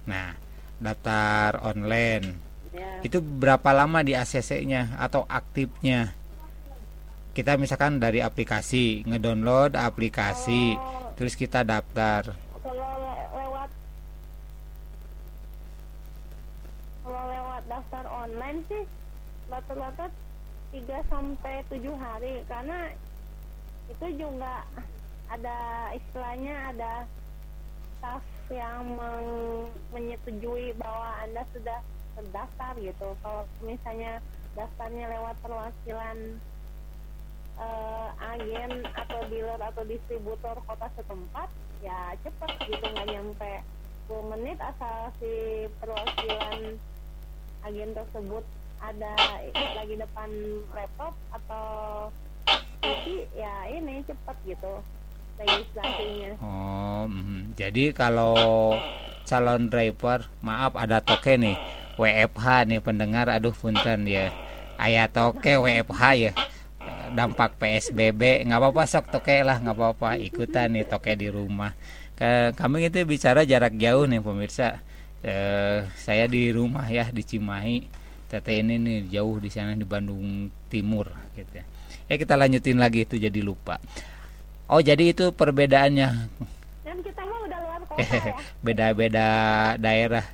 Nah, 0.06 0.36
daftar 0.78 1.64
online. 1.66 2.26
Ya. 2.70 3.02
Itu 3.02 3.24
berapa 3.24 3.74
lama 3.74 4.06
di 4.06 4.14
ACC-nya 4.14 5.00
atau 5.02 5.26
aktifnya? 5.26 6.14
Kita 7.34 7.56
misalkan 7.58 8.02
dari 8.02 8.20
aplikasi, 8.20 9.08
ngedownload 9.08 9.80
aplikasi, 9.80 10.76
oh. 10.76 11.14
terus 11.16 11.34
kita 11.40 11.64
daftar. 11.64 12.36
Kalau 17.02 17.26
lewat 17.26 17.64
daftar 17.66 18.06
online 18.06 18.60
sih 18.70 18.84
rata-rata 19.50 20.06
3 20.70 20.86
sampai 21.10 21.66
7 21.70 21.82
hari 21.98 22.46
karena 22.46 22.94
itu 23.90 24.06
juga 24.22 24.66
ada 25.30 25.58
istilahnya 25.98 26.56
ada 26.74 26.94
staff 27.98 28.24
yang 28.50 28.98
meng- 28.98 29.74
menyetujui 29.94 30.74
bahwa 30.78 31.10
Anda 31.26 31.46
sudah 31.54 31.80
terdaftar 32.18 32.74
gitu. 32.82 33.14
Kalau 33.22 33.46
misalnya 33.62 34.22
daftarnya 34.58 35.06
lewat 35.10 35.36
perwakilan 35.46 36.18
eh, 37.60 38.10
agen 38.34 38.72
atau 38.94 39.20
dealer 39.30 39.62
atau 39.62 39.84
distributor 39.86 40.56
kota 40.66 40.88
setempat, 40.98 41.50
ya 41.86 42.14
cepet 42.26 42.52
gitu 42.70 42.86
nggak 42.90 43.10
nyampe 43.10 43.52
10 44.10 44.32
menit 44.38 44.58
asal 44.58 45.14
si 45.22 45.66
perwakilan 45.78 46.78
agen 47.66 47.92
tersebut 47.94 48.46
ada 48.80 49.12
lagi 49.76 49.96
depan 50.00 50.30
laptop 50.72 51.14
atau 51.36 51.68
TV 52.80 53.28
ya 53.36 53.68
ini 53.68 54.02
cepet 54.08 54.38
gitu 54.56 54.74
legislasinya. 55.40 56.32
Oh, 56.44 57.08
mhm. 57.08 57.56
jadi 57.56 57.96
kalau 57.96 58.76
calon 59.24 59.72
driver, 59.72 60.28
maaf 60.44 60.76
ada 60.76 61.00
toke 61.00 61.40
nih, 61.40 61.56
WFH 61.96 62.68
nih 62.68 62.82
pendengar, 62.84 63.32
aduh 63.32 63.56
punten 63.56 64.04
ya, 64.04 64.34
ayah 64.82 65.08
toke 65.08 65.56
WFH 65.56 66.02
ya, 66.20 66.32
dampak 67.16 67.56
PSBB, 67.56 68.44
nggak 68.50 68.60
apa-apa 68.60 68.84
sok 68.84 69.16
toke 69.16 69.38
lah, 69.46 69.62
nggak 69.64 69.78
apa-apa, 69.78 70.20
ikutan 70.20 70.76
nih 70.76 70.84
toke 70.90 71.14
di 71.16 71.32
rumah. 71.32 71.72
Kami 72.60 72.92
itu 72.92 73.00
bicara 73.08 73.48
jarak 73.48 73.80
jauh 73.80 74.04
nih 74.04 74.20
pemirsa, 74.20 74.84
eh, 75.24 75.88
saya 75.96 76.28
di 76.28 76.52
rumah 76.52 76.84
ya 76.92 77.08
di 77.08 77.24
Cimahi, 77.24 77.78
Tete 78.30 78.62
ini 78.62 78.78
nih 78.78 79.10
jauh 79.10 79.42
di 79.42 79.50
sana 79.50 79.74
di 79.74 79.82
Bandung 79.82 80.54
Timur 80.70 81.10
gitu 81.34 81.50
ya. 81.58 81.66
Ya 82.06 82.16
kita 82.22 82.38
lanjutin 82.38 82.78
lagi 82.78 83.10
itu 83.10 83.18
jadi 83.18 83.42
lupa. 83.42 83.82
Oh 84.70 84.78
jadi 84.86 85.10
itu 85.10 85.34
perbedaannya 85.34 86.30
Dan 86.86 86.98
kita 87.02 87.26
mah 87.26 87.40
udah 87.50 87.60
luar 87.66 87.82
kota 87.90 88.06
ya. 88.30 88.34
beda-beda 88.62 89.28
daerah. 89.82 90.26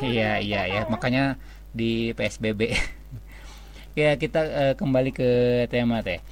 Iya 0.00 0.40
iya 0.40 0.60
luar 0.64 0.80
ya 0.80 0.82
makanya 0.88 1.36
di 1.76 2.16
PSBB. 2.16 2.72
ya 4.00 4.16
kita 4.16 4.40
eh, 4.48 4.74
kembali 4.80 5.12
ke 5.12 5.28
tema 5.68 6.00
teh. 6.00 6.24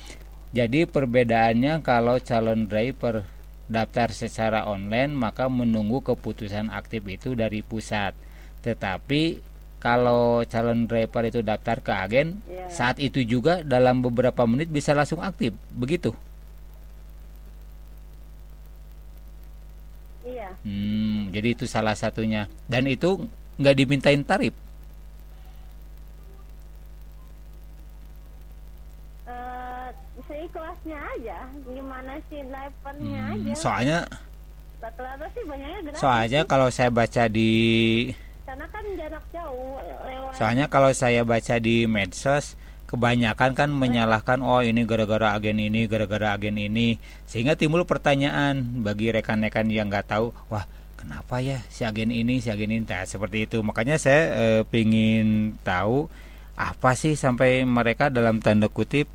Jadi 0.56 0.88
perbedaannya 0.88 1.84
kalau 1.84 2.16
calon 2.24 2.64
driver 2.64 3.28
daftar 3.68 4.08
secara 4.16 4.64
online 4.64 5.12
maka 5.12 5.52
menunggu 5.52 6.00
keputusan 6.00 6.72
aktif 6.72 7.04
itu 7.04 7.36
dari 7.36 7.60
pusat. 7.60 8.16
Tetapi 8.64 9.47
kalau 9.78 10.42
calon 10.44 10.84
driver 10.84 11.22
itu 11.24 11.40
daftar 11.40 11.78
ke 11.78 11.92
agen 11.94 12.42
Iya. 12.44 12.66
saat 12.68 12.96
itu 12.98 13.22
juga 13.24 13.62
dalam 13.62 14.02
beberapa 14.02 14.42
menit 14.44 14.68
bisa 14.68 14.90
langsung 14.92 15.22
aktif. 15.22 15.54
Begitu. 15.72 16.10
Iya. 20.24 20.50
Hmm, 20.60 21.30
jadi 21.30 21.48
itu 21.54 21.64
salah 21.64 21.94
satunya. 21.94 22.44
Dan 22.66 22.84
itu 22.86 23.24
nggak 23.56 23.76
dimintain 23.76 24.20
tarif. 24.22 24.52
Eh, 29.26 29.88
seikhlasnya 30.24 30.98
aja, 31.16 31.38
gimana 31.64 32.12
sih 32.28 32.40
drivernya 32.42 33.20
Hmm, 33.22 33.32
aja. 33.36 33.52
soalnya 33.54 33.98
Rata-rata 34.78 35.26
sih 35.34 35.42
banyaknya 35.42 35.78
gratis. 35.84 35.98
soalnya 35.98 36.40
kalau 36.46 36.68
saya 36.70 36.86
baca 36.88 37.26
di 37.26 37.50
Karena 38.58 38.74
kan 38.74 38.86
jarak 38.98 39.24
jauh 39.30 39.78
lewat. 39.78 40.34
soalnya 40.34 40.66
kalau 40.66 40.90
saya 40.90 41.22
baca 41.22 41.62
di 41.62 41.86
medsos 41.86 42.58
kebanyakan 42.90 43.54
kan 43.54 43.70
menyalahkan 43.70 44.42
oh 44.42 44.66
ini 44.66 44.82
gara-gara 44.82 45.38
agen 45.38 45.62
ini 45.62 45.86
gara-gara 45.86 46.34
agen 46.34 46.58
ini. 46.58 46.98
Sehingga 47.30 47.54
timbul 47.54 47.86
pertanyaan 47.86 48.82
bagi 48.82 49.14
rekan-rekan 49.14 49.70
yang 49.70 49.86
nggak 49.86 50.10
tahu 50.10 50.34
wah 50.50 50.66
kenapa 50.98 51.38
ya 51.38 51.62
si 51.70 51.86
agen 51.86 52.10
ini 52.10 52.42
si 52.42 52.50
agen 52.50 52.74
ini? 52.74 52.82
Nah, 52.82 53.06
seperti 53.06 53.46
itu. 53.46 53.62
Makanya 53.62 53.94
saya 53.94 54.22
eh, 54.34 54.62
pingin 54.66 55.54
tahu 55.62 56.10
apa 56.58 56.98
sih 56.98 57.14
sampai 57.14 57.62
mereka 57.62 58.10
dalam 58.10 58.42
tanda 58.42 58.66
kutip 58.66 59.06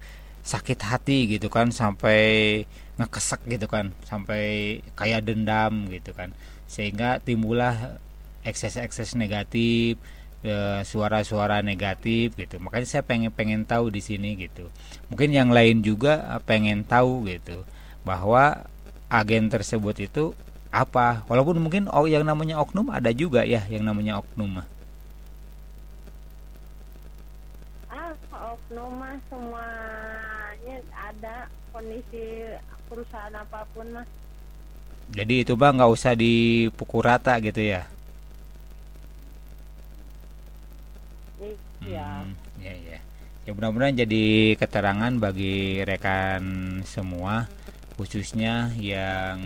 sakit 0.47 0.79
hati 0.87 1.35
gitu 1.35 1.51
kan 1.51 1.75
sampai 1.75 2.63
ngekesek 2.95 3.43
gitu 3.51 3.67
kan 3.67 3.91
sampai 4.07 4.79
kayak 4.95 5.27
dendam 5.27 5.91
gitu 5.91 6.15
kan. 6.15 6.31
Sehingga 6.71 7.19
timbullah 7.19 7.99
ekses-ekses 8.43 9.15
negatif 9.15 9.97
eh, 10.43 10.81
suara-suara 10.83 11.63
negatif 11.63 12.35
gitu. 12.35 12.59
Makanya 12.59 12.87
saya 12.87 13.03
pengen 13.03 13.31
pengen 13.31 13.63
tahu 13.63 13.89
di 13.89 14.03
sini 14.03 14.35
gitu. 14.35 14.67
Mungkin 15.07 15.31
yang 15.31 15.49
lain 15.49 15.81
juga 15.81 16.37
eh, 16.37 16.41
pengen 16.43 16.83
tahu 16.83 17.25
gitu 17.31 17.63
bahwa 18.03 18.67
agen 19.07 19.47
tersebut 19.47 19.95
itu 20.03 20.35
apa. 20.69 21.23
Walaupun 21.31 21.57
mungkin 21.63 21.87
oh 21.89 22.05
yang 22.05 22.27
namanya 22.27 22.59
oknum 22.59 22.91
ada 22.91 23.09
juga 23.15 23.47
ya 23.47 23.63
yang 23.71 23.87
namanya 23.87 24.19
oknum. 24.19 24.59
Ah 27.87 28.11
oknum 28.31 28.91
mah 28.99 29.15
semuanya 29.31 30.77
ada 30.91 31.47
kondisi 31.71 32.51
perusahaan 32.91 33.33
apa 33.33 33.63
pun 33.71 33.87
mah. 33.95 34.07
Jadi 35.13 35.45
itu 35.45 35.53
bang 35.53 35.77
nggak 35.77 35.93
usah 35.93 36.15
dipukul 36.15 37.05
rata 37.05 37.37
gitu 37.37 37.59
ya 37.59 37.92
iya. 41.83 42.07
Hmm, 42.23 42.33
ya 42.61 42.73
ya. 42.73 42.99
Ya 43.43 43.51
mudah-mudahan 43.51 43.95
jadi 44.07 44.55
keterangan 44.55 45.13
bagi 45.19 45.83
rekan 45.83 46.43
semua 46.87 47.51
khususnya 47.99 48.71
yang 48.79 49.39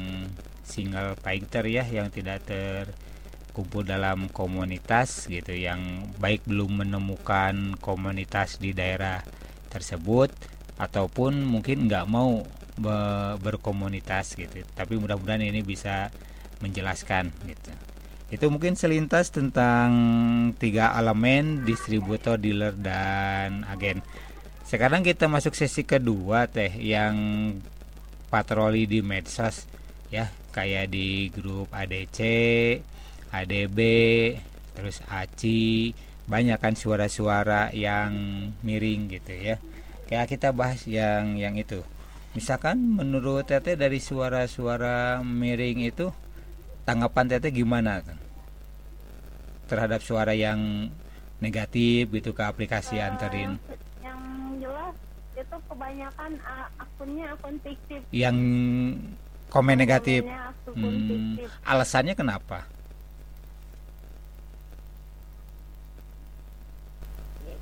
single 0.64 1.18
fighter 1.20 1.66
ya 1.66 1.84
yang 1.84 2.08
tidak 2.14 2.46
terkumpul 2.46 3.82
dalam 3.82 4.30
komunitas 4.30 5.26
gitu 5.26 5.52
yang 5.52 6.14
baik 6.22 6.46
belum 6.46 6.86
menemukan 6.86 7.74
komunitas 7.82 8.62
di 8.62 8.72
daerah 8.72 9.26
tersebut 9.74 10.30
ataupun 10.78 11.42
mungkin 11.42 11.90
nggak 11.90 12.06
mau 12.06 12.46
be- 12.78 13.36
berkomunitas 13.42 14.38
gitu. 14.38 14.62
Tapi 14.78 14.94
mudah-mudahan 15.02 15.42
ini 15.42 15.66
bisa 15.66 16.14
menjelaskan 16.62 17.34
gitu 17.50 17.87
itu 18.28 18.46
mungkin 18.52 18.76
selintas 18.76 19.32
tentang 19.32 19.90
tiga 20.60 20.92
elemen 21.00 21.64
distributor, 21.64 22.36
dealer 22.36 22.76
dan 22.76 23.64
agen. 23.72 24.04
Sekarang 24.68 25.00
kita 25.00 25.32
masuk 25.32 25.56
sesi 25.56 25.88
kedua 25.88 26.52
teh 26.52 26.68
yang 26.76 27.16
patroli 28.28 28.84
di 28.84 29.00
medsos 29.00 29.64
ya 30.12 30.28
kayak 30.52 30.92
di 30.92 31.32
grup 31.32 31.72
ADC, 31.72 32.20
ADB, 33.32 33.80
terus 34.76 35.00
ACI 35.08 35.96
banyak 36.28 36.60
kan 36.60 36.76
suara-suara 36.76 37.72
yang 37.72 38.12
miring 38.60 39.08
gitu 39.08 39.32
ya. 39.32 39.56
Kayak 40.12 40.36
kita 40.36 40.50
bahas 40.52 40.84
yang 40.84 41.40
yang 41.40 41.56
itu. 41.56 41.80
Misalkan 42.36 43.00
menurut 43.00 43.48
Teteh 43.48 43.80
dari 43.80 44.04
suara-suara 44.04 45.24
miring 45.24 45.88
itu 45.88 46.12
tanggapan 46.88 47.28
Teteh 47.28 47.52
gimana 47.52 48.00
kan? 48.00 48.16
terhadap 49.68 50.00
suara 50.00 50.32
yang 50.32 50.88
negatif 51.44 52.08
gitu 52.08 52.32
ke 52.32 52.40
aplikasi 52.40 52.96
Eh, 52.96 53.04
anterin 53.04 53.60
yang, 54.00 54.20
jelas 54.64 54.96
itu 55.36 55.58
kebanyakan 55.68 56.32
a- 56.40 56.72
akunnya 56.80 57.36
akun 57.36 57.60
fiktif. 57.60 58.00
Yang 58.16 58.38
komen 59.52 59.76
negatif. 59.76 60.24
Hmm, 60.72 61.36
fiktif. 61.36 61.52
Alasannya 61.68 62.16
kenapa? 62.16 62.64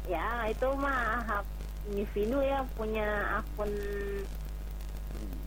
Ya 0.05 0.45
itu 0.45 0.69
mah 0.77 1.25
individu 1.89 2.37
ya 2.45 2.61
punya 2.77 3.41
akun 3.41 3.73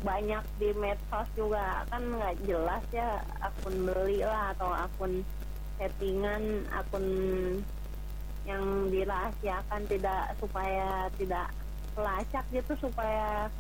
banyak 0.02 0.44
di 0.58 0.70
medsos 0.76 1.28
juga. 1.34 1.82
Kan 1.90 2.02
nggak 2.06 2.38
jelas 2.46 2.84
ya 2.94 3.22
akun 3.42 3.88
beli 3.88 4.22
lah 4.22 4.54
atau 4.56 4.70
akun 4.70 5.22
settingan 5.78 6.66
akun 6.74 7.06
yang 8.48 8.88
dirahasiakan 8.88 9.82
tidak 9.87 10.32
supaya 10.40 11.12
tidak 11.20 11.52
pelacak 11.92 12.44
gitu 12.54 12.72
supaya 12.80 13.52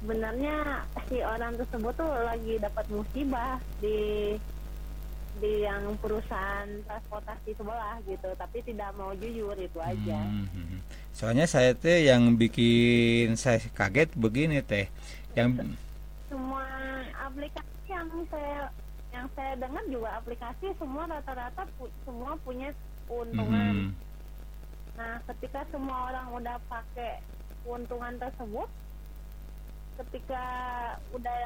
sebenarnya 0.00 0.86
si 1.10 1.18
orang 1.20 1.58
tersebut 1.58 1.92
tuh 1.98 2.12
lagi 2.22 2.54
dapat 2.62 2.86
musibah 2.88 3.58
di 3.82 4.34
di 5.38 5.62
yang 5.62 5.96
perusahaan 5.96 6.66
transportasi 6.82 7.50
sebelah 7.52 7.96
gitu 8.02 8.28
tapi 8.34 8.58
tidak 8.60 8.90
mau 8.92 9.14
jujur 9.14 9.54
itu 9.54 9.78
aja 9.78 10.18
Hmm, 10.20 10.46
hmm, 10.46 10.66
hmm. 10.68 10.80
soalnya 11.10 11.46
saya 11.46 11.72
teh 11.72 12.04
yang 12.04 12.34
bikin 12.34 13.34
saya 13.34 13.58
kaget 13.70 14.10
begini 14.14 14.58
teh 14.60 14.86
yang 15.32 15.54
semua 16.26 16.66
aplikasi 17.20 17.64
yang 17.86 18.06
saya 18.26 18.68
yang 19.08 19.26
saya 19.32 19.56
dengar 19.56 19.84
juga 19.86 20.10
aplikasi 20.14 20.66
semua 20.74 21.06
rata-rata 21.06 21.64
pu- 21.74 21.94
semua 22.04 22.36
punya 22.38 22.68
keuntungan. 23.04 23.88
Mhm. 23.88 23.96
Nah, 24.94 25.16
ketika 25.24 25.64
semua 25.66 26.12
orang 26.12 26.26
udah 26.34 26.56
pakai 26.68 27.24
keuntungan 27.64 28.14
tersebut, 28.14 28.68
ketika 29.96 30.44
udah 31.10 31.40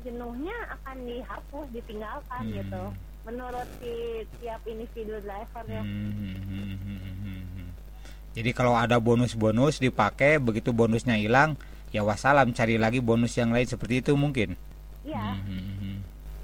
jenuhnya 0.00 0.54
akan 0.70 0.96
dihapus, 1.02 1.66
ditinggalkan 1.70 2.42
Hmm. 2.46 2.54
gitu. 2.54 2.84
Menurut 3.28 3.68
si 3.78 4.24
tiap 4.40 4.64
individu 4.64 5.20
driver 5.20 5.64
ya. 5.68 5.82
Hmm. 5.84 6.60
Jadi 8.30 8.50
kalau 8.54 8.78
ada 8.78 8.96
bonus-bonus 9.02 9.82
dipakai, 9.82 10.38
begitu 10.38 10.70
bonusnya 10.70 11.18
hilang, 11.18 11.58
ya 11.90 12.06
wassalam 12.06 12.54
cari 12.54 12.78
lagi 12.78 13.02
bonus 13.02 13.34
yang 13.34 13.50
lain 13.50 13.66
seperti 13.66 14.00
itu 14.00 14.14
mungkin. 14.14 14.54
Iya, 15.02 15.34
Hmm. 15.34 15.98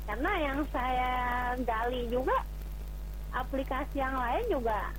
karena 0.09 0.33
yang 0.43 0.59
saya 0.73 1.13
gali 1.63 2.09
juga 2.11 2.35
aplikasi 3.31 4.01
yang 4.01 4.17
lain 4.17 4.45
juga 4.49 4.91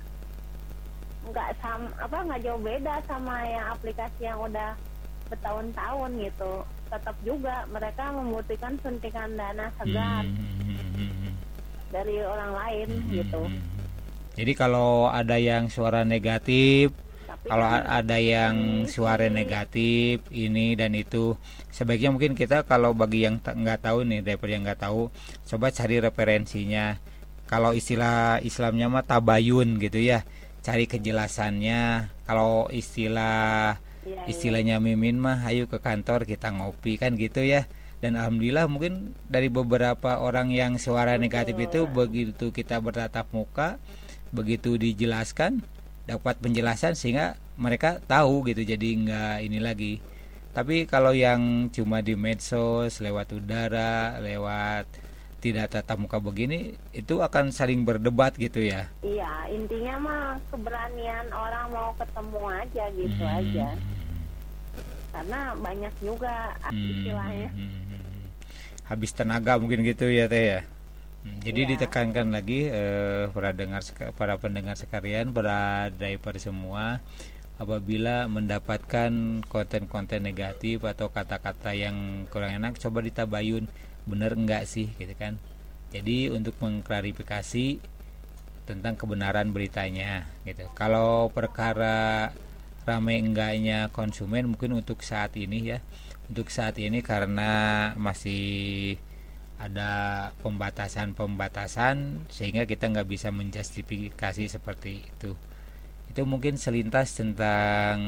nggak 1.28 1.50
sam 1.60 1.84
apa 2.00 2.24
nggak 2.24 2.40
jauh 2.40 2.62
beda 2.62 2.94
sama 3.04 3.44
yang 3.44 3.66
aplikasi 3.68 4.20
yang 4.24 4.38
udah 4.40 4.72
bertahun-tahun 5.28 6.10
gitu. 6.24 6.52
Tetap 6.88 7.16
juga 7.20 7.68
mereka 7.68 8.04
membutuhkan 8.16 8.80
suntikan 8.80 9.28
dana 9.36 9.68
segar 9.76 10.24
Hmm. 10.24 11.27
Dari 11.88 12.20
orang 12.20 12.52
lain 12.52 12.88
gitu. 13.12 13.40
Jadi 14.38 14.52
kalau 14.54 15.10
ada 15.10 15.34
yang 15.34 15.66
suara 15.66 16.06
negatif, 16.06 16.94
Tapi 17.26 17.46
kalau 17.50 17.66
kan 17.66 17.82
a- 17.82 17.86
ada 18.00 18.16
yang 18.22 18.86
suara 18.86 19.26
negatif 19.26 20.22
ini 20.30 20.78
dan 20.78 20.94
itu, 20.94 21.34
sebaiknya 21.74 22.14
mungkin 22.14 22.38
kita 22.38 22.62
kalau 22.62 22.94
bagi 22.94 23.26
yang 23.26 23.42
nggak 23.42 23.82
tahu 23.82 24.06
nih, 24.06 24.22
driver 24.22 24.48
yang 24.48 24.62
nggak 24.62 24.86
tahu, 24.86 25.10
coba 25.48 25.74
cari 25.74 25.98
referensinya. 25.98 27.02
Kalau 27.48 27.72
istilah 27.74 28.38
Islamnya 28.44 28.86
mah 28.92 29.02
tabayun 29.02 29.80
gitu 29.82 29.98
ya, 29.98 30.22
cari 30.62 30.84
kejelasannya. 30.86 32.12
Kalau 32.28 32.68
istilah 32.70 33.80
iya, 34.04 34.22
iya. 34.22 34.28
istilahnya 34.28 34.76
mimin 34.78 35.18
mah 35.18 35.42
ayo 35.50 35.66
ke 35.66 35.80
kantor 35.80 36.28
kita 36.28 36.52
ngopi 36.54 37.00
kan 37.00 37.16
gitu 37.16 37.42
ya 37.42 37.66
dan 37.98 38.14
alhamdulillah 38.14 38.70
mungkin 38.70 39.14
dari 39.26 39.50
beberapa 39.50 40.22
orang 40.22 40.54
yang 40.54 40.78
suara 40.78 41.18
negatif 41.18 41.58
itu 41.58 41.84
begitu 41.84 42.54
kita 42.54 42.78
bertatap 42.78 43.26
muka 43.34 43.76
begitu 44.30 44.78
dijelaskan 44.78 45.64
dapat 46.06 46.38
penjelasan 46.38 46.94
sehingga 46.94 47.34
mereka 47.58 47.98
tahu 48.06 48.46
gitu 48.46 48.62
jadi 48.62 48.88
nggak 49.02 49.36
ini 49.44 49.58
lagi 49.58 49.94
tapi 50.54 50.86
kalau 50.86 51.10
yang 51.12 51.68
cuma 51.68 52.00
di 52.00 52.14
medsos 52.14 53.02
lewat 53.02 53.34
udara 53.34 54.16
lewat 54.18 54.86
tidak 55.38 55.70
tatap 55.70 55.98
muka 55.98 56.18
begini 56.18 56.74
itu 56.90 57.22
akan 57.22 57.54
saling 57.54 57.86
berdebat 57.86 58.34
gitu 58.34 58.58
ya 58.58 58.90
Iya, 59.02 59.30
intinya 59.54 59.94
mah 59.98 60.24
keberanian 60.50 61.30
orang 61.30 61.66
mau 61.70 61.90
ketemu 61.94 62.42
aja 62.50 62.84
gitu 62.90 63.22
Hmm. 63.22 63.38
aja. 63.38 63.68
Karena 65.08 65.40
banyak 65.56 65.94
juga 66.02 66.34
Hmm, 66.68 66.90
istilahnya. 66.90 67.48
hmm, 67.54 67.58
hmm, 67.58 67.70
hmm. 67.70 67.77
Habis 68.88 69.12
tenaga 69.12 69.60
mungkin 69.60 69.84
gitu 69.84 70.08
ya 70.08 70.26
teh 70.26 70.44
ya. 70.56 70.60
Hmm, 71.24 71.38
jadi 71.44 71.60
Iya. 71.66 71.70
ditekankan 71.76 72.28
lagi 72.30 72.60
eh, 72.70 73.28
para 73.34 73.50
dengar 73.52 73.82
para 74.16 74.34
pendengar 74.38 74.76
sekalian 74.78 75.34
para 75.34 75.90
driver 75.92 76.34
semua 76.40 77.02
apabila 77.58 78.30
mendapatkan 78.30 79.42
konten-konten 79.50 80.22
negatif 80.22 80.78
atau 80.86 81.10
kata-kata 81.10 81.74
yang 81.74 82.24
kurang 82.32 82.54
enak 82.54 82.78
coba 82.78 83.02
ditabayun. 83.02 83.66
Bener 84.08 84.32
enggak 84.38 84.64
sih 84.64 84.88
gitu 84.96 85.12
kan? 85.18 85.36
Jadi 85.92 86.30
untuk 86.32 86.54
mengklarifikasi 86.62 87.66
tentang 88.68 88.94
kebenaran 89.00 89.48
beritanya 89.52 90.28
gitu. 90.44 90.64
Kalau 90.76 91.32
perkara 91.32 92.30
rame 92.88 93.20
enggaknya 93.20 93.92
konsumen 93.92 94.48
mungkin 94.52 94.76
untuk 94.80 95.04
saat 95.04 95.36
ini 95.36 95.76
ya 95.76 95.78
untuk 96.28 96.52
saat 96.52 96.76
ini 96.76 97.00
karena 97.00 97.50
masih 97.96 98.96
ada 99.58 99.90
pembatasan-pembatasan 100.44 102.28
sehingga 102.30 102.62
kita 102.62 102.86
nggak 102.94 103.08
bisa 103.10 103.34
menjustifikasi 103.34 104.44
seperti 104.46 105.02
itu 105.02 105.34
itu 106.08 106.22
mungkin 106.24 106.56
selintas 106.56 107.14
tentang 107.18 107.98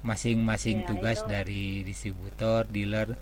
masing-masing 0.00 0.82
Ya, 0.82 0.86
tugas 0.86 1.18
itu. 1.22 1.28
dari 1.28 1.64
distributor, 1.82 2.64
dealer 2.70 3.18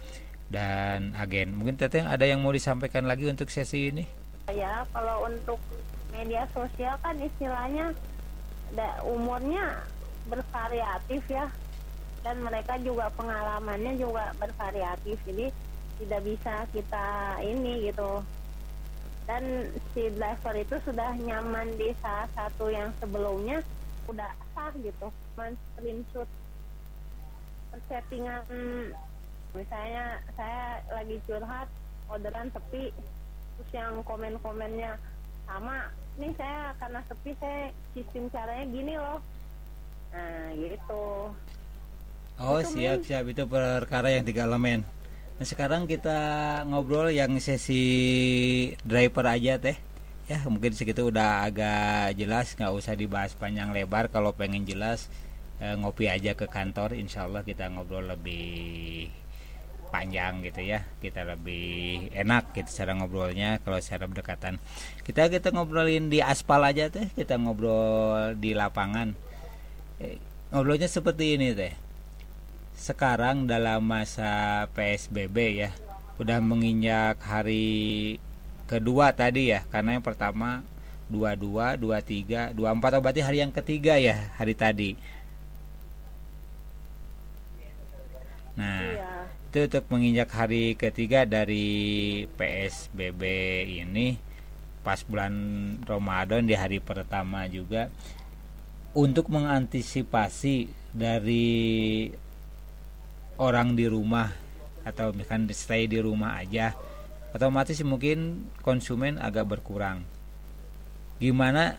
dan 0.52 1.16
agen. 1.18 1.56
Mungkin 1.56 1.74
teteh 1.80 2.04
ada 2.06 2.22
yang 2.22 2.44
mau 2.44 2.54
disampaikan 2.54 3.08
lagi 3.08 3.26
untuk 3.26 3.50
sesi 3.50 3.90
ini? 3.90 4.04
Ya, 4.46 4.86
kalau 4.94 5.26
untuk 5.26 5.58
media 6.14 6.46
sosial 6.54 6.94
kan 7.02 7.18
istilahnya 7.18 7.90
da, 8.76 9.02
umurnya 9.02 9.82
bervariatif 10.30 11.22
ya. 11.26 11.50
Dan 12.26 12.42
mereka 12.42 12.74
juga 12.82 13.06
pengalamannya 13.14 14.02
juga 14.02 14.34
bervariatif. 14.42 15.14
Jadi 15.22 15.46
tidak 16.02 16.20
bisa 16.26 16.66
kita 16.74 17.38
ini 17.46 17.86
gitu. 17.86 18.18
Dan 19.30 19.70
si 19.94 20.10
driver 20.10 20.54
itu 20.58 20.74
sudah 20.82 21.14
nyaman 21.22 21.70
di 21.78 21.94
salah 22.02 22.26
satu 22.34 22.66
yang 22.66 22.90
sebelumnya 22.98 23.62
udah 24.10 24.34
sah 24.58 24.74
gitu. 24.74 25.06
Men 25.38 25.54
screenshot 25.54 26.26
settingan 27.86 28.42
misalnya 29.52 30.20
saya 30.32 30.80
lagi 30.92 31.16
curhat 31.28 31.68
orderan 32.08 32.48
sepi 32.52 32.92
terus 33.56 33.70
yang 33.72 34.00
komen-komennya 34.04 34.96
sama 35.48 35.88
nih 36.16 36.32
saya 36.36 36.72
karena 36.80 37.00
sepi 37.08 37.32
saya 37.40 37.72
sistem 37.92 38.28
caranya 38.32 38.64
gini 38.68 38.94
loh 38.96 39.20
nah 40.12 40.48
gitu 40.56 41.04
Oh 42.36 42.60
Itu, 42.60 42.76
siap 42.76 43.00
Min. 43.00 43.06
siap 43.08 43.24
itu 43.32 43.42
perkara 43.48 44.12
yang 44.12 44.24
tiga 44.28 44.44
elemen. 44.44 44.84
Nah 45.40 45.46
sekarang 45.48 45.88
kita 45.88 46.20
ngobrol 46.68 47.08
yang 47.08 47.32
sesi 47.40 47.82
driver 48.84 49.24
aja 49.24 49.56
teh. 49.56 49.76
Ya 50.28 50.44
mungkin 50.44 50.76
segitu 50.76 51.08
udah 51.08 51.48
agak 51.48 52.12
jelas 52.18 52.52
nggak 52.52 52.72
usah 52.76 52.92
dibahas 52.92 53.32
panjang 53.32 53.72
lebar. 53.72 54.12
Kalau 54.12 54.36
pengen 54.36 54.68
jelas 54.68 55.08
eh, 55.64 55.72
ngopi 55.80 56.12
aja 56.12 56.36
ke 56.36 56.44
kantor. 56.44 56.92
Insya 57.00 57.24
Allah 57.24 57.40
kita 57.40 57.72
ngobrol 57.72 58.04
lebih 58.04 59.08
panjang 59.88 60.44
gitu 60.44 60.60
ya. 60.60 60.84
Kita 61.00 61.24
lebih 61.24 62.12
enak 62.12 62.52
gitu 62.52 62.68
cara 62.84 62.92
ngobrolnya 63.00 63.64
kalau 63.64 63.80
secara 63.80 64.04
berdekatan. 64.12 64.60
Kita 65.08 65.32
kita 65.32 65.56
ngobrolin 65.56 66.12
di 66.12 66.20
aspal 66.20 66.60
aja 66.68 66.92
teh. 66.92 67.08
Kita 67.16 67.40
ngobrol 67.40 68.36
di 68.36 68.52
lapangan. 68.52 69.16
Eh, 70.04 70.20
ngobrolnya 70.52 70.84
seperti 70.84 71.40
ini 71.40 71.56
teh 71.56 71.85
sekarang 72.76 73.48
dalam 73.48 73.82
masa 73.82 74.64
PSBB 74.76 75.66
ya 75.66 75.70
udah 76.20 76.38
menginjak 76.40 77.18
hari 77.24 78.16
kedua 78.70 79.12
tadi 79.16 79.52
ya 79.52 79.64
karena 79.68 79.98
yang 79.98 80.04
pertama 80.04 80.62
22, 81.08 81.80
23, 81.80 82.52
24 82.52 82.96
oh 82.96 83.00
berarti 83.02 83.20
hari 83.22 83.38
yang 83.42 83.52
ketiga 83.54 83.96
ya 83.96 84.30
hari 84.36 84.54
tadi. 84.54 84.90
Nah, 88.56 88.80
iya 88.80 89.16
itu 89.56 89.72
untuk 89.72 89.88
menginjak 89.88 90.28
hari 90.36 90.76
ketiga 90.76 91.24
dari 91.24 92.28
PSBB 92.36 93.22
ini 93.80 94.20
pas 94.84 95.00
bulan 95.00 95.32
Ramadan 95.88 96.44
di 96.44 96.52
hari 96.52 96.76
pertama 96.76 97.48
juga 97.48 97.88
untuk 98.92 99.32
mengantisipasi 99.32 100.68
dari 100.92 102.12
orang 103.36 103.76
di 103.76 103.88
rumah 103.88 104.32
atau 104.86 105.10
misalkan 105.12 105.50
stay 105.50 105.90
di 105.90 105.98
rumah 105.98 106.38
aja 106.38 106.72
otomatis 107.36 107.76
mungkin 107.84 108.48
konsumen 108.64 109.20
agak 109.20 109.44
berkurang. 109.44 110.00
Gimana 111.20 111.76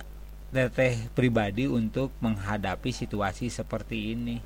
teteh 0.54 1.10
pribadi 1.18 1.66
untuk 1.66 2.14
menghadapi 2.22 2.94
situasi 2.94 3.50
seperti 3.50 4.14
ini? 4.14 4.38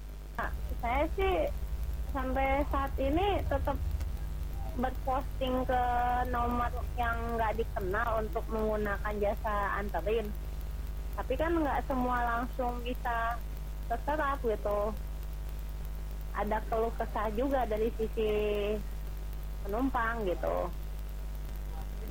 Saya 0.79 1.03
sih 1.19 1.51
sampai 2.15 2.63
saat 2.71 2.91
ini 2.95 3.43
tetap 3.51 3.75
berposting 4.79 5.67
ke 5.67 5.83
nomor 6.31 6.71
yang 6.95 7.15
nggak 7.35 7.59
dikenal 7.59 8.23
untuk 8.23 8.43
menggunakan 8.47 9.13
jasa 9.19 9.55
anterin. 9.83 10.25
Tapi 11.19 11.33
kan 11.35 11.51
nggak 11.59 11.83
semua 11.91 12.17
langsung 12.23 12.79
bisa 12.87 13.35
terserap 13.91 14.39
gitu 14.47 14.95
ada 16.41 16.57
keluh 16.67 16.93
kesah 16.97 17.29
juga 17.37 17.69
dari 17.69 17.93
sisi 17.95 18.29
penumpang 19.61 20.25
gitu. 20.25 20.57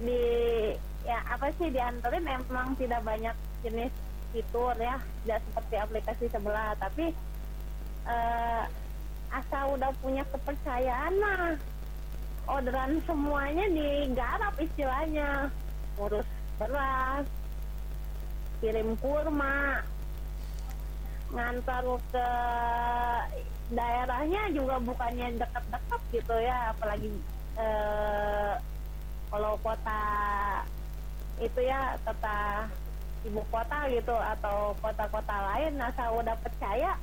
Di 0.00 0.24
ya 1.02 1.18
apa 1.26 1.50
sih 1.58 1.68
dianterin 1.72 2.26
emang 2.28 2.78
tidak 2.78 3.02
banyak 3.02 3.34
jenis 3.66 3.92
fitur 4.30 4.76
ya 4.78 4.96
tidak 5.26 5.40
seperti 5.50 5.74
aplikasi 5.80 6.24
sebelah 6.30 6.70
tapi 6.78 7.10
eh, 8.06 8.64
asal 9.34 9.74
udah 9.74 9.90
punya 9.98 10.22
kepercayaan 10.30 11.14
mah 11.18 11.54
orderan 12.46 13.02
semuanya 13.06 13.66
digarap 13.70 14.54
istilahnya. 14.62 15.50
Ngurus 15.98 16.26
beras 16.56 17.26
kirim 18.60 18.92
kurma 19.00 19.80
ngantar 21.30 21.84
ke 22.10 22.28
daerahnya 23.70 24.42
juga 24.50 24.76
bukannya 24.82 25.38
dekat-dekat 25.38 26.02
gitu 26.10 26.34
ya 26.42 26.74
apalagi 26.74 27.10
eh, 27.54 28.52
kalau 29.30 29.54
kota 29.62 30.02
itu 31.38 31.60
ya 31.62 31.94
kota 32.02 32.66
ibu 33.22 33.42
kota 33.52 33.78
gitu 33.92 34.16
atau 34.16 34.74
kota-kota 34.82 35.36
lain 35.54 35.78
asal 35.78 36.18
udah 36.18 36.34
percaya 36.42 36.98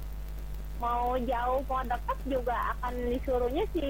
mau 0.78 1.18
jauh 1.18 1.62
mau 1.66 1.82
dekat 1.82 2.18
juga 2.30 2.54
akan 2.78 2.94
disuruhnya 3.10 3.66
si 3.74 3.82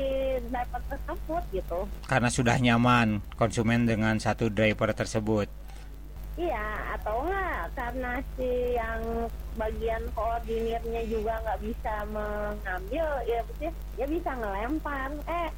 driver 0.47 0.81
tersebut 0.87 1.43
gitu. 1.51 1.79
Karena 2.07 2.29
sudah 2.31 2.55
nyaman 2.63 3.19
konsumen 3.35 3.83
dengan 3.83 4.15
satu 4.23 4.47
driver 4.47 4.95
tersebut 4.95 5.51
iya 6.37 6.93
atau 6.93 7.25
enggak 7.25 7.73
karena 7.73 8.11
si 8.37 8.77
yang 8.77 9.25
bagian 9.57 10.05
koordinirnya 10.13 11.01
juga 11.09 11.41
nggak 11.41 11.61
bisa 11.65 11.93
mengambil 12.13 13.05
ya 13.25 13.41
ya, 13.57 13.71
ya 13.97 14.05
bisa 14.05 14.31
ngelempar. 14.37 15.17
Eh 15.25 15.49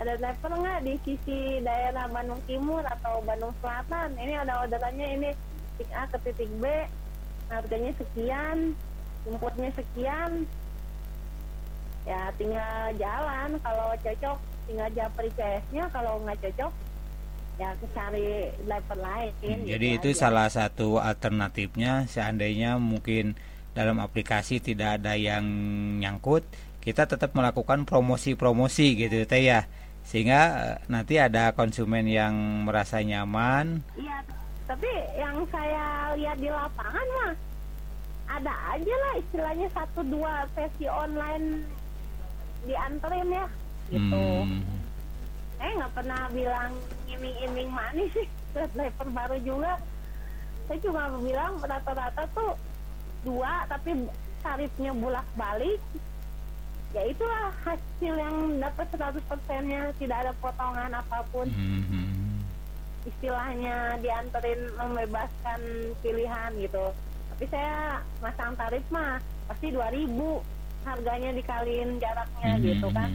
ada 0.00 0.18
driver 0.18 0.52
nggak 0.56 0.80
di 0.88 0.94
sisi 1.04 1.62
daerah 1.62 2.08
Bandung 2.10 2.40
Timur 2.48 2.82
atau 2.82 3.20
Bandung 3.22 3.52
Selatan? 3.60 4.16
Ini 4.16 4.42
ada 4.42 4.64
orderannya 4.64 5.08
ini 5.20 5.30
titik 5.76 5.90
A 5.92 6.08
ke 6.08 6.18
titik 6.24 6.50
B. 6.58 6.64
Harganya 7.52 7.92
sekian 8.00 8.72
jemputnya 9.28 9.70
sekian. 9.76 10.48
Ya 12.08 12.32
tinggal 12.40 12.96
jalan. 12.96 13.60
Kalau 13.60 13.92
cocok 14.00 14.38
tinggal 14.64 14.88
japri 14.96 15.28
CS-nya 15.36 15.92
kalau 15.92 16.16
nggak 16.24 16.40
cocok 16.40 16.72
ya 17.54 17.70
cari 17.94 18.50
driver 18.66 18.98
lain 18.98 19.32
hmm, 19.42 19.66
jadi 19.70 19.88
gitu 19.94 19.98
itu 20.02 20.08
aja. 20.10 20.20
salah 20.26 20.48
satu 20.50 20.98
alternatifnya 20.98 22.10
seandainya 22.10 22.82
mungkin 22.82 23.38
dalam 23.74 24.02
aplikasi 24.02 24.58
tidak 24.58 25.02
ada 25.02 25.14
yang 25.14 25.46
nyangkut 26.02 26.42
kita 26.82 27.06
tetap 27.06 27.32
melakukan 27.32 27.86
promosi-promosi 27.86 29.06
gitu 29.06 29.22
teh 29.24 29.46
ya 29.46 29.70
sehingga 30.04 30.40
eh, 30.52 30.76
nanti 30.90 31.16
ada 31.16 31.54
konsumen 31.54 32.04
yang 32.10 32.34
merasa 32.66 33.00
nyaman 33.00 33.80
iya 33.94 34.18
tapi 34.66 34.90
yang 35.14 35.44
saya 35.52 36.16
lihat 36.18 36.36
di 36.40 36.50
lapangan 36.50 37.06
mah 37.22 37.32
ada 38.24 38.54
aja 38.74 38.94
lah 38.98 39.14
istilahnya 39.20 39.68
satu 39.70 40.00
dua 40.08 40.48
versi 40.56 40.88
online 40.88 41.62
dianterin 42.64 43.28
ya 43.30 43.46
gitu 43.92 44.24
hmm. 44.42 44.83
Eh 45.60 45.70
nggak 45.78 45.92
pernah 45.94 46.26
bilang 46.30 46.72
iming-iming 47.06 47.70
manis 47.70 48.10
sih. 48.14 48.26
Buat 48.54 48.70
driver 48.74 49.08
baru 49.10 49.36
juga. 49.42 49.72
Saya 50.64 50.78
cuma 50.80 51.12
bilang 51.20 51.60
rata-rata 51.60 52.22
tuh 52.32 52.56
dua 53.24 53.68
tapi 53.68 54.08
tarifnya 54.44 54.92
bulak 54.92 55.24
balik 55.32 55.80
ya 56.94 57.02
itulah 57.10 57.50
hasil 57.64 58.14
yang 58.14 58.36
dapat 58.62 58.86
100 58.94 59.30
persennya. 59.30 59.82
Tidak 59.98 60.16
ada 60.16 60.32
potongan 60.38 60.92
apa 60.94 61.20
pun. 61.30 61.48
Hmm. 61.50 61.82
istilahnya 63.04 64.00
dianterin 64.00 64.64
membebaskan 64.80 65.60
pilihan 66.00 66.50
gitu. 66.56 66.88
Tapi 67.36 67.44
saya 67.52 68.00
masang 68.24 68.56
tarif 68.56 68.80
mah 68.88 69.20
pasti 69.44 69.68
2000 69.68 70.08
harganya 70.84 71.30
dikaliin 71.36 72.00
jaraknya 72.00 72.52
hmm. 72.56 72.64
gitu 72.64 72.88
kan 72.92 73.10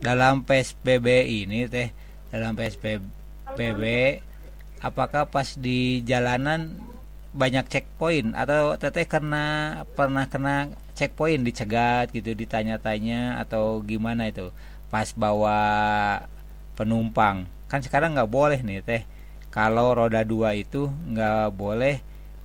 dalam 0.00 0.42
PSBB 0.44 1.06
ini 1.44 1.68
teh 1.68 1.92
dalam 2.32 2.56
PSBB 2.56 3.84
apakah 4.80 5.28
pas 5.28 5.56
di 5.56 6.00
jalanan 6.02 6.76
banyak 7.30 7.68
checkpoint 7.70 8.34
atau 8.34 8.74
teteh 8.74 9.06
karena 9.06 9.76
pernah 9.94 10.26
kena 10.26 10.72
checkpoint 10.98 11.46
dicegat 11.46 12.10
gitu 12.10 12.34
ditanya-tanya 12.34 13.38
atau 13.38 13.78
gimana 13.84 14.26
itu 14.26 14.50
pas 14.90 15.06
bawa 15.14 15.60
penumpang 16.74 17.46
kan 17.70 17.78
sekarang 17.78 18.18
nggak 18.18 18.32
boleh 18.32 18.58
nih 18.66 18.82
teh 18.82 19.02
kalau 19.50 19.94
roda 19.94 20.22
dua 20.22 20.54
itu 20.54 20.86
nggak 21.10 21.50
boleh 21.54 21.98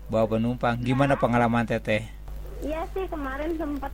bawa 0.09 0.25
penumpang. 0.25 0.77
Gimana 0.81 1.13
pengalaman 1.17 1.65
Teteh? 1.65 2.05
Iya 2.65 2.81
sih 2.93 3.05
kemarin 3.05 3.53
sempat 3.61 3.93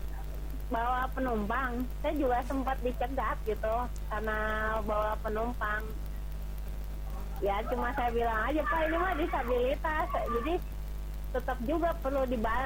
bawa 0.71 1.05
penumpang. 1.11 1.83
Saya 1.99 2.13
juga 2.15 2.39
sempat 2.47 2.79
dicegat 2.79 3.37
gitu 3.43 3.75
karena 4.07 4.37
bawa 4.87 5.13
penumpang. 5.19 5.83
Ya 7.43 7.59
cuma 7.67 7.91
saya 7.93 8.09
bilang 8.15 8.39
aja 8.47 8.61
Pak 8.63 8.79
ini 8.87 8.97
mah 8.97 9.13
disabilitas. 9.19 10.07
Jadi 10.39 10.53
tetap 11.31 11.57
juga 11.67 11.89
perlu 11.99 12.23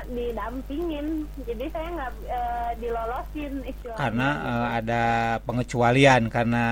didampingin. 0.10 1.26
Jadi 1.44 1.66
saya 1.74 1.88
nggak 1.98 2.12
e, 2.30 2.42
dilolosin 2.80 3.54
istilahnya. 3.66 4.00
Karena 4.00 4.30
e, 4.38 4.52
ada 4.80 5.04
pengecualian 5.44 6.30
karena 6.30 6.66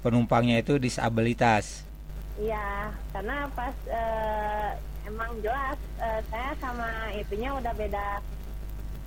penumpangnya 0.00 0.64
itu 0.64 0.80
disabilitas. 0.80 1.84
Iya, 2.40 2.88
karena 3.12 3.44
pas 3.52 3.76
e, 3.84 4.02
emang 5.10 5.32
jelas 5.42 5.78
uh, 5.98 6.20
saya 6.30 6.50
sama 6.62 6.88
itunya 7.18 7.50
udah 7.50 7.72
beda 7.74 8.06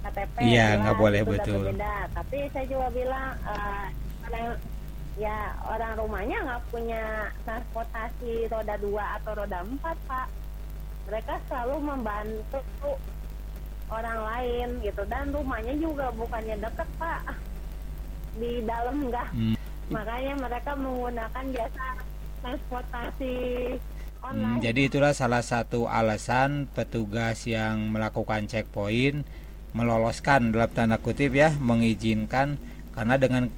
KTP 0.03 0.35
iya 0.43 0.75
nggak 0.79 0.97
boleh 0.99 1.21
betul. 1.23 1.63
beda. 1.71 2.11
tapi 2.11 2.37
saya 2.51 2.65
juga 2.67 2.87
bilang 2.91 3.29
uh, 3.47 3.87
orang 4.27 4.47
ya 5.15 5.37
orang 5.63 5.93
rumahnya 5.95 6.37
nggak 6.43 6.63
punya 6.73 7.03
transportasi 7.47 8.49
roda 8.51 8.75
dua 8.81 9.03
atau 9.21 9.31
roda 9.37 9.59
empat 9.63 9.97
pak. 10.05 10.27
Mereka 11.03 11.33
selalu 11.51 11.75
membantu 11.83 12.61
orang 13.91 14.19
lain 14.23 14.67
gitu. 14.83 15.03
Dan 15.07 15.35
rumahnya 15.35 15.73
juga 15.79 16.11
bukannya 16.15 16.55
deket 16.59 16.89
pak. 16.99 17.21
Di 18.33 18.65
dalam 18.65 19.07
enggak 19.07 19.29
hmm. 19.31 19.55
makanya 19.93 20.33
mereka 20.41 20.71
menggunakan 20.73 21.45
jasa 21.53 21.87
transportasi 22.41 23.37
Hmm, 24.23 24.63
jadi 24.63 24.87
itulah 24.87 25.11
salah 25.11 25.43
satu 25.43 25.83
alasan 25.83 26.71
petugas 26.71 27.43
yang 27.43 27.91
melakukan 27.91 28.47
checkpoint 28.47 29.27
meloloskan 29.73 30.53
dalam 30.53 30.69
tanda 30.69 31.01
kutip 31.01 31.33
ya 31.33 31.51
mengizinkan 31.57 32.61
karena 32.93 33.17
dengan 33.17 33.49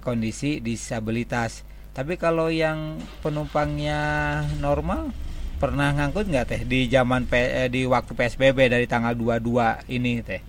kondisi 0.00 0.62
disabilitas. 0.62 1.66
Tapi 1.94 2.18
kalau 2.18 2.50
yang 2.50 2.98
penumpangnya 3.22 4.42
normal 4.58 5.10
pernah 5.58 5.94
ngangkut 5.94 6.26
nggak 6.26 6.46
teh 6.50 6.62
di 6.66 6.90
zaman 6.90 7.26
P, 7.26 7.34
eh, 7.38 7.68
di 7.70 7.86
waktu 7.86 8.12
PSBB 8.14 8.70
dari 8.70 8.86
tanggal 8.90 9.14
22 9.14 9.86
ini 9.90 10.18
teh? 10.22 10.42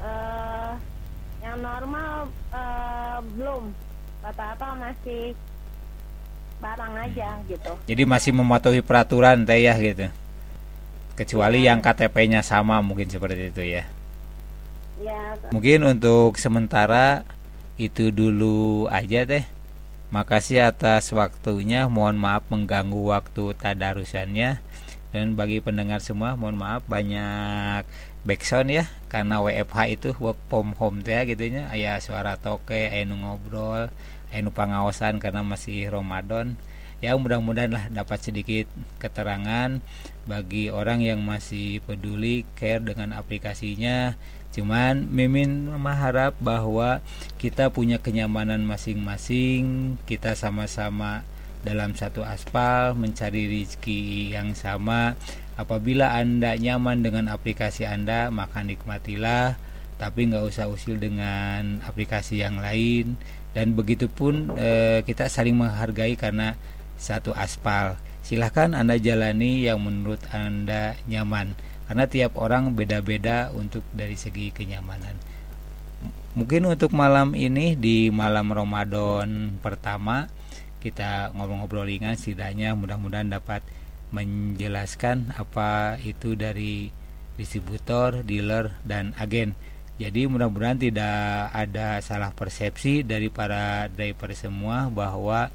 Uh, 0.00 0.76
yang 1.40 1.60
normal 1.60 2.28
uh, 2.52 3.18
belum. 3.36 3.72
Rata-rata 4.24 4.72
masih 4.76 5.36
barang 6.60 6.94
aja 6.96 7.28
gitu. 7.44 7.72
Jadi 7.84 8.02
masih 8.08 8.32
mematuhi 8.32 8.80
peraturan 8.80 9.44
teh 9.44 9.64
ya 9.64 9.76
gitu. 9.80 10.08
Kecuali 11.16 11.64
ya. 11.64 11.72
yang 11.72 11.84
KTP-nya 11.84 12.40
sama 12.44 12.80
mungkin 12.84 13.08
seperti 13.08 13.52
itu 13.52 13.64
ya. 13.64 13.84
Ya. 15.02 15.34
Mungkin 15.50 15.82
untuk 15.86 16.38
sementara 16.38 17.26
itu 17.80 18.14
dulu 18.14 18.86
aja 18.92 19.26
teh. 19.26 19.44
Makasih 20.14 20.70
atas 20.70 21.10
waktunya. 21.10 21.90
Mohon 21.90 22.22
maaf 22.22 22.44
mengganggu 22.50 23.10
waktu 23.10 23.54
tadarusannya. 23.58 24.62
Dan 25.10 25.38
bagi 25.38 25.62
pendengar 25.62 26.02
semua, 26.02 26.34
mohon 26.34 26.58
maaf 26.58 26.82
banyak 26.90 27.86
backsound 28.24 28.72
ya 28.72 28.88
karena 29.12 29.36
WFH 29.44 29.78
itu 29.92 30.08
work 30.16 30.40
from 30.48 30.72
home 30.80 31.04
teh 31.04 31.28
gitu 31.28 31.44
nya 31.52 31.68
aya 31.68 32.00
suara 32.00 32.40
toke 32.40 32.72
aya 32.88 33.04
ngobrol 33.04 33.92
anu 34.32 34.50
pengawasan 34.50 35.20
karena 35.20 35.44
masih 35.44 35.92
Ramadan 35.92 36.56
ya 37.04 37.12
mudah-mudahan 37.20 37.68
lah 37.68 37.84
dapat 37.92 38.24
sedikit 38.24 38.64
keterangan 38.96 39.76
bagi 40.24 40.72
orang 40.72 41.04
yang 41.04 41.20
masih 41.20 41.84
peduli 41.84 42.48
care 42.56 42.80
dengan 42.80 43.12
aplikasinya 43.12 44.16
cuman 44.54 45.10
Mimin 45.10 45.66
mengharap 45.74 46.38
bahwa 46.38 47.02
kita 47.42 47.74
punya 47.74 47.98
kenyamanan 47.98 48.62
masing-masing 48.62 49.98
kita 50.06 50.38
sama-sama 50.38 51.26
dalam 51.66 51.96
satu 51.98 52.22
aspal 52.22 52.94
mencari 52.94 53.50
rezeki 53.50 54.32
yang 54.38 54.54
sama. 54.54 55.18
Apabila 55.58 56.14
anda 56.14 56.54
nyaman 56.54 57.02
dengan 57.02 57.26
aplikasi 57.32 57.82
anda 57.88 58.30
maka 58.30 58.62
nikmatilah 58.62 59.58
tapi 59.98 60.26
nggak 60.30 60.44
usah 60.50 60.70
usil 60.70 61.00
dengan 61.02 61.82
aplikasi 61.82 62.44
yang 62.44 62.62
lain. 62.62 63.18
Dan 63.54 63.74
begitupun 63.74 64.54
eh, 64.58 65.00
kita 65.06 65.30
saling 65.30 65.54
menghargai 65.54 66.14
karena 66.14 66.54
satu 66.98 67.34
aspal. 67.34 67.98
Silahkan 68.24 68.72
anda 68.72 68.96
jalani 68.98 69.68
yang 69.68 69.84
menurut 69.84 70.20
anda 70.32 70.98
nyaman 71.06 71.54
karena 71.86 72.04
tiap 72.08 72.40
orang 72.40 72.72
beda-beda 72.72 73.52
untuk 73.52 73.84
dari 73.92 74.16
segi 74.16 74.50
kenyamanan 74.50 75.34
Mungkin 76.34 76.66
untuk 76.66 76.90
malam 76.90 77.38
ini 77.38 77.78
di 77.78 78.10
malam 78.10 78.50
Ramadan 78.50 79.54
pertama 79.62 80.26
kita 80.82 81.30
ngobrol-ngobrol 81.30 81.86
ringan 81.86 82.18
setidaknya 82.18 82.74
mudah-mudahan 82.74 83.30
dapat 83.30 83.62
menjelaskan 84.10 85.30
apa 85.38 85.94
itu 86.02 86.34
dari 86.34 86.90
distributor, 87.38 88.26
dealer 88.26 88.74
dan 88.82 89.14
agen. 89.14 89.54
Jadi 90.02 90.26
mudah-mudahan 90.26 90.82
tidak 90.82 91.54
ada 91.54 92.02
salah 92.02 92.34
persepsi 92.34 93.06
dari 93.06 93.30
para 93.30 93.86
driver 93.94 94.34
semua 94.34 94.90
bahwa 94.90 95.54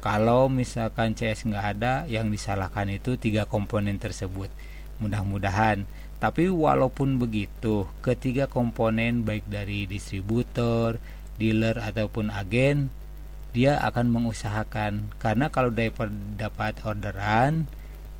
kalau 0.00 0.48
misalkan 0.48 1.12
CS 1.12 1.44
nggak 1.44 1.66
ada 1.76 1.94
yang 2.08 2.32
disalahkan 2.32 2.88
itu 2.88 3.20
tiga 3.20 3.44
komponen 3.44 4.00
tersebut. 4.00 4.48
Mudah-mudahan. 4.98 5.86
Tapi 6.22 6.48
walaupun 6.48 7.20
begitu, 7.20 7.84
ketiga 8.00 8.48
komponen 8.48 9.26
baik 9.26 9.44
dari 9.50 9.84
distributor, 9.84 10.96
dealer 11.36 11.76
ataupun 11.82 12.32
agen, 12.32 12.88
dia 13.54 13.78
akan 13.82 14.10
mengusahakan. 14.10 15.14
Karena 15.22 15.52
kalau 15.52 15.70
driver 15.70 16.10
dapat 16.38 16.80
orderan 16.82 17.68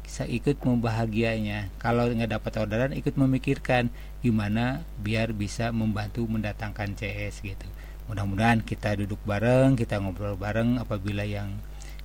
bisa 0.05 0.29
ikut 0.29 0.61
membahagianya 0.61 1.73
kalau 1.81 2.05
nggak 2.13 2.37
dapat 2.37 2.53
orderan 2.61 2.93
ikut 2.93 3.17
memikirkan 3.17 3.89
gimana 4.21 4.85
biar 5.01 5.33
bisa 5.33 5.73
membantu 5.73 6.29
mendatangkan 6.29 6.93
CS 6.93 7.41
gitu. 7.41 7.65
Mudah-mudahan 8.13 8.61
kita 8.61 9.01
duduk 9.01 9.17
bareng 9.25 9.81
kita 9.81 9.97
ngobrol 9.97 10.37
bareng 10.37 10.77
apabila 10.77 11.25
yang 11.25 11.57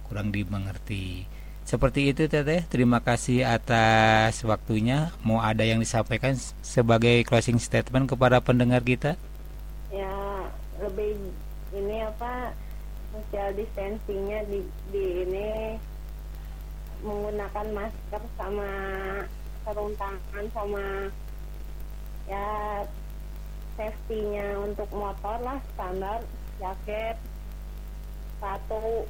kurang 0.08 0.32
dimengerti 0.32 1.28
seperti 1.70 2.10
itu 2.10 2.26
Teteh, 2.26 2.66
terima 2.66 2.98
kasih 2.98 3.46
atas 3.46 4.42
waktunya. 4.42 5.14
Mau 5.22 5.38
ada 5.38 5.62
yang 5.62 5.78
disampaikan 5.78 6.34
sebagai 6.66 7.22
closing 7.30 7.62
statement 7.62 8.10
kepada 8.10 8.42
pendengar 8.42 8.82
kita? 8.82 9.14
Ya, 9.94 10.50
lebih 10.82 11.14
ini 11.70 12.02
apa 12.02 12.58
social 13.14 13.54
distancingnya 13.54 14.50
di, 14.50 14.66
di 14.90 15.06
ini 15.30 15.78
menggunakan 17.06 17.68
masker 17.78 18.24
sama 18.34 18.70
sarung 19.62 19.94
tangan 19.94 20.46
sama 20.50 20.86
ya 22.26 22.50
safety-nya 23.78 24.58
untuk 24.58 24.90
motor 24.90 25.38
lah 25.46 25.62
standar 25.78 26.26
jaket 26.58 27.16
satu 28.42 29.06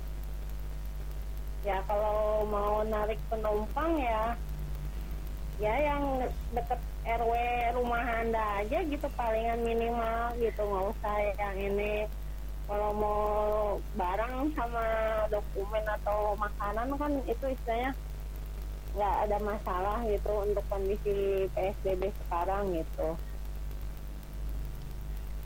ya 1.67 1.77
kalau 1.85 2.47
mau 2.47 2.83
narik 2.87 3.19
penumpang 3.27 3.99
ya 3.99 4.35
ya 5.59 5.75
yang 5.75 6.23
deket 6.55 6.79
RW 7.03 7.33
rumah 7.75 8.03
anda 8.23 8.63
aja 8.63 8.79
gitu 8.87 9.07
palingan 9.19 9.59
minimal 9.59 10.31
gitu 10.39 10.61
nggak 10.63 10.85
usah 10.95 11.15
yang 11.35 11.57
ini 11.59 12.07
kalau 12.69 12.93
mau 12.93 13.25
barang 13.97 14.53
sama 14.53 14.85
dokumen 15.33 15.85
atau 15.99 16.37
makanan 16.37 16.93
kan 16.95 17.11
itu 17.25 17.45
istilahnya 17.49 17.91
nggak 18.93 19.15
ada 19.25 19.37
masalah 19.41 19.97
gitu 20.05 20.33
untuk 20.45 20.65
kondisi 20.69 21.49
PSBB 21.57 22.13
sekarang 22.25 22.73
gitu. 22.77 23.09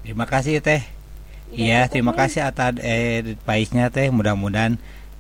Terima 0.04 0.28
kasih 0.28 0.60
teh. 0.60 0.84
Iya, 1.54 1.88
ya, 1.88 1.92
terima 1.92 2.12
kasih 2.12 2.44
atas 2.44 2.76
eh, 2.84 3.40
paisnya 3.48 3.88
teh. 3.88 4.12
Mudah-mudahan 4.12 4.76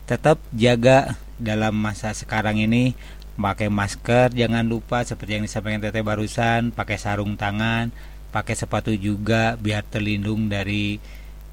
tetap 0.06 0.40
jaga 0.54 1.16
dalam 1.40 1.76
masa 1.76 2.16
sekarang 2.16 2.60
ini. 2.60 2.96
Pakai 3.34 3.66
masker 3.66 4.30
jangan 4.38 4.62
lupa 4.62 5.02
seperti 5.02 5.42
yang 5.42 5.46
disampaikan 5.50 5.82
Teteh 5.82 6.06
barusan 6.06 6.70
pakai 6.70 7.02
sarung 7.02 7.34
tangan 7.34 7.90
pakai 8.34 8.58
sepatu 8.58 8.90
juga 8.98 9.54
biar 9.62 9.86
terlindung 9.86 10.50
dari 10.50 10.98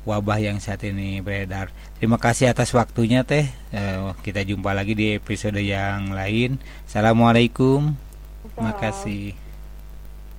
wabah 0.08 0.40
yang 0.40 0.56
saat 0.64 0.80
ini 0.88 1.20
beredar. 1.20 1.68
Terima 2.00 2.16
kasih 2.16 2.48
atas 2.48 2.72
waktunya 2.72 3.20
Teh. 3.20 3.44
Eh, 3.76 4.00
kita 4.24 4.40
jumpa 4.40 4.72
lagi 4.72 4.96
di 4.96 5.20
episode 5.20 5.60
yang 5.60 6.16
lain. 6.16 6.56
Assalamualaikum. 6.88 7.92
Terima 8.56 8.72
kasih 8.80 9.49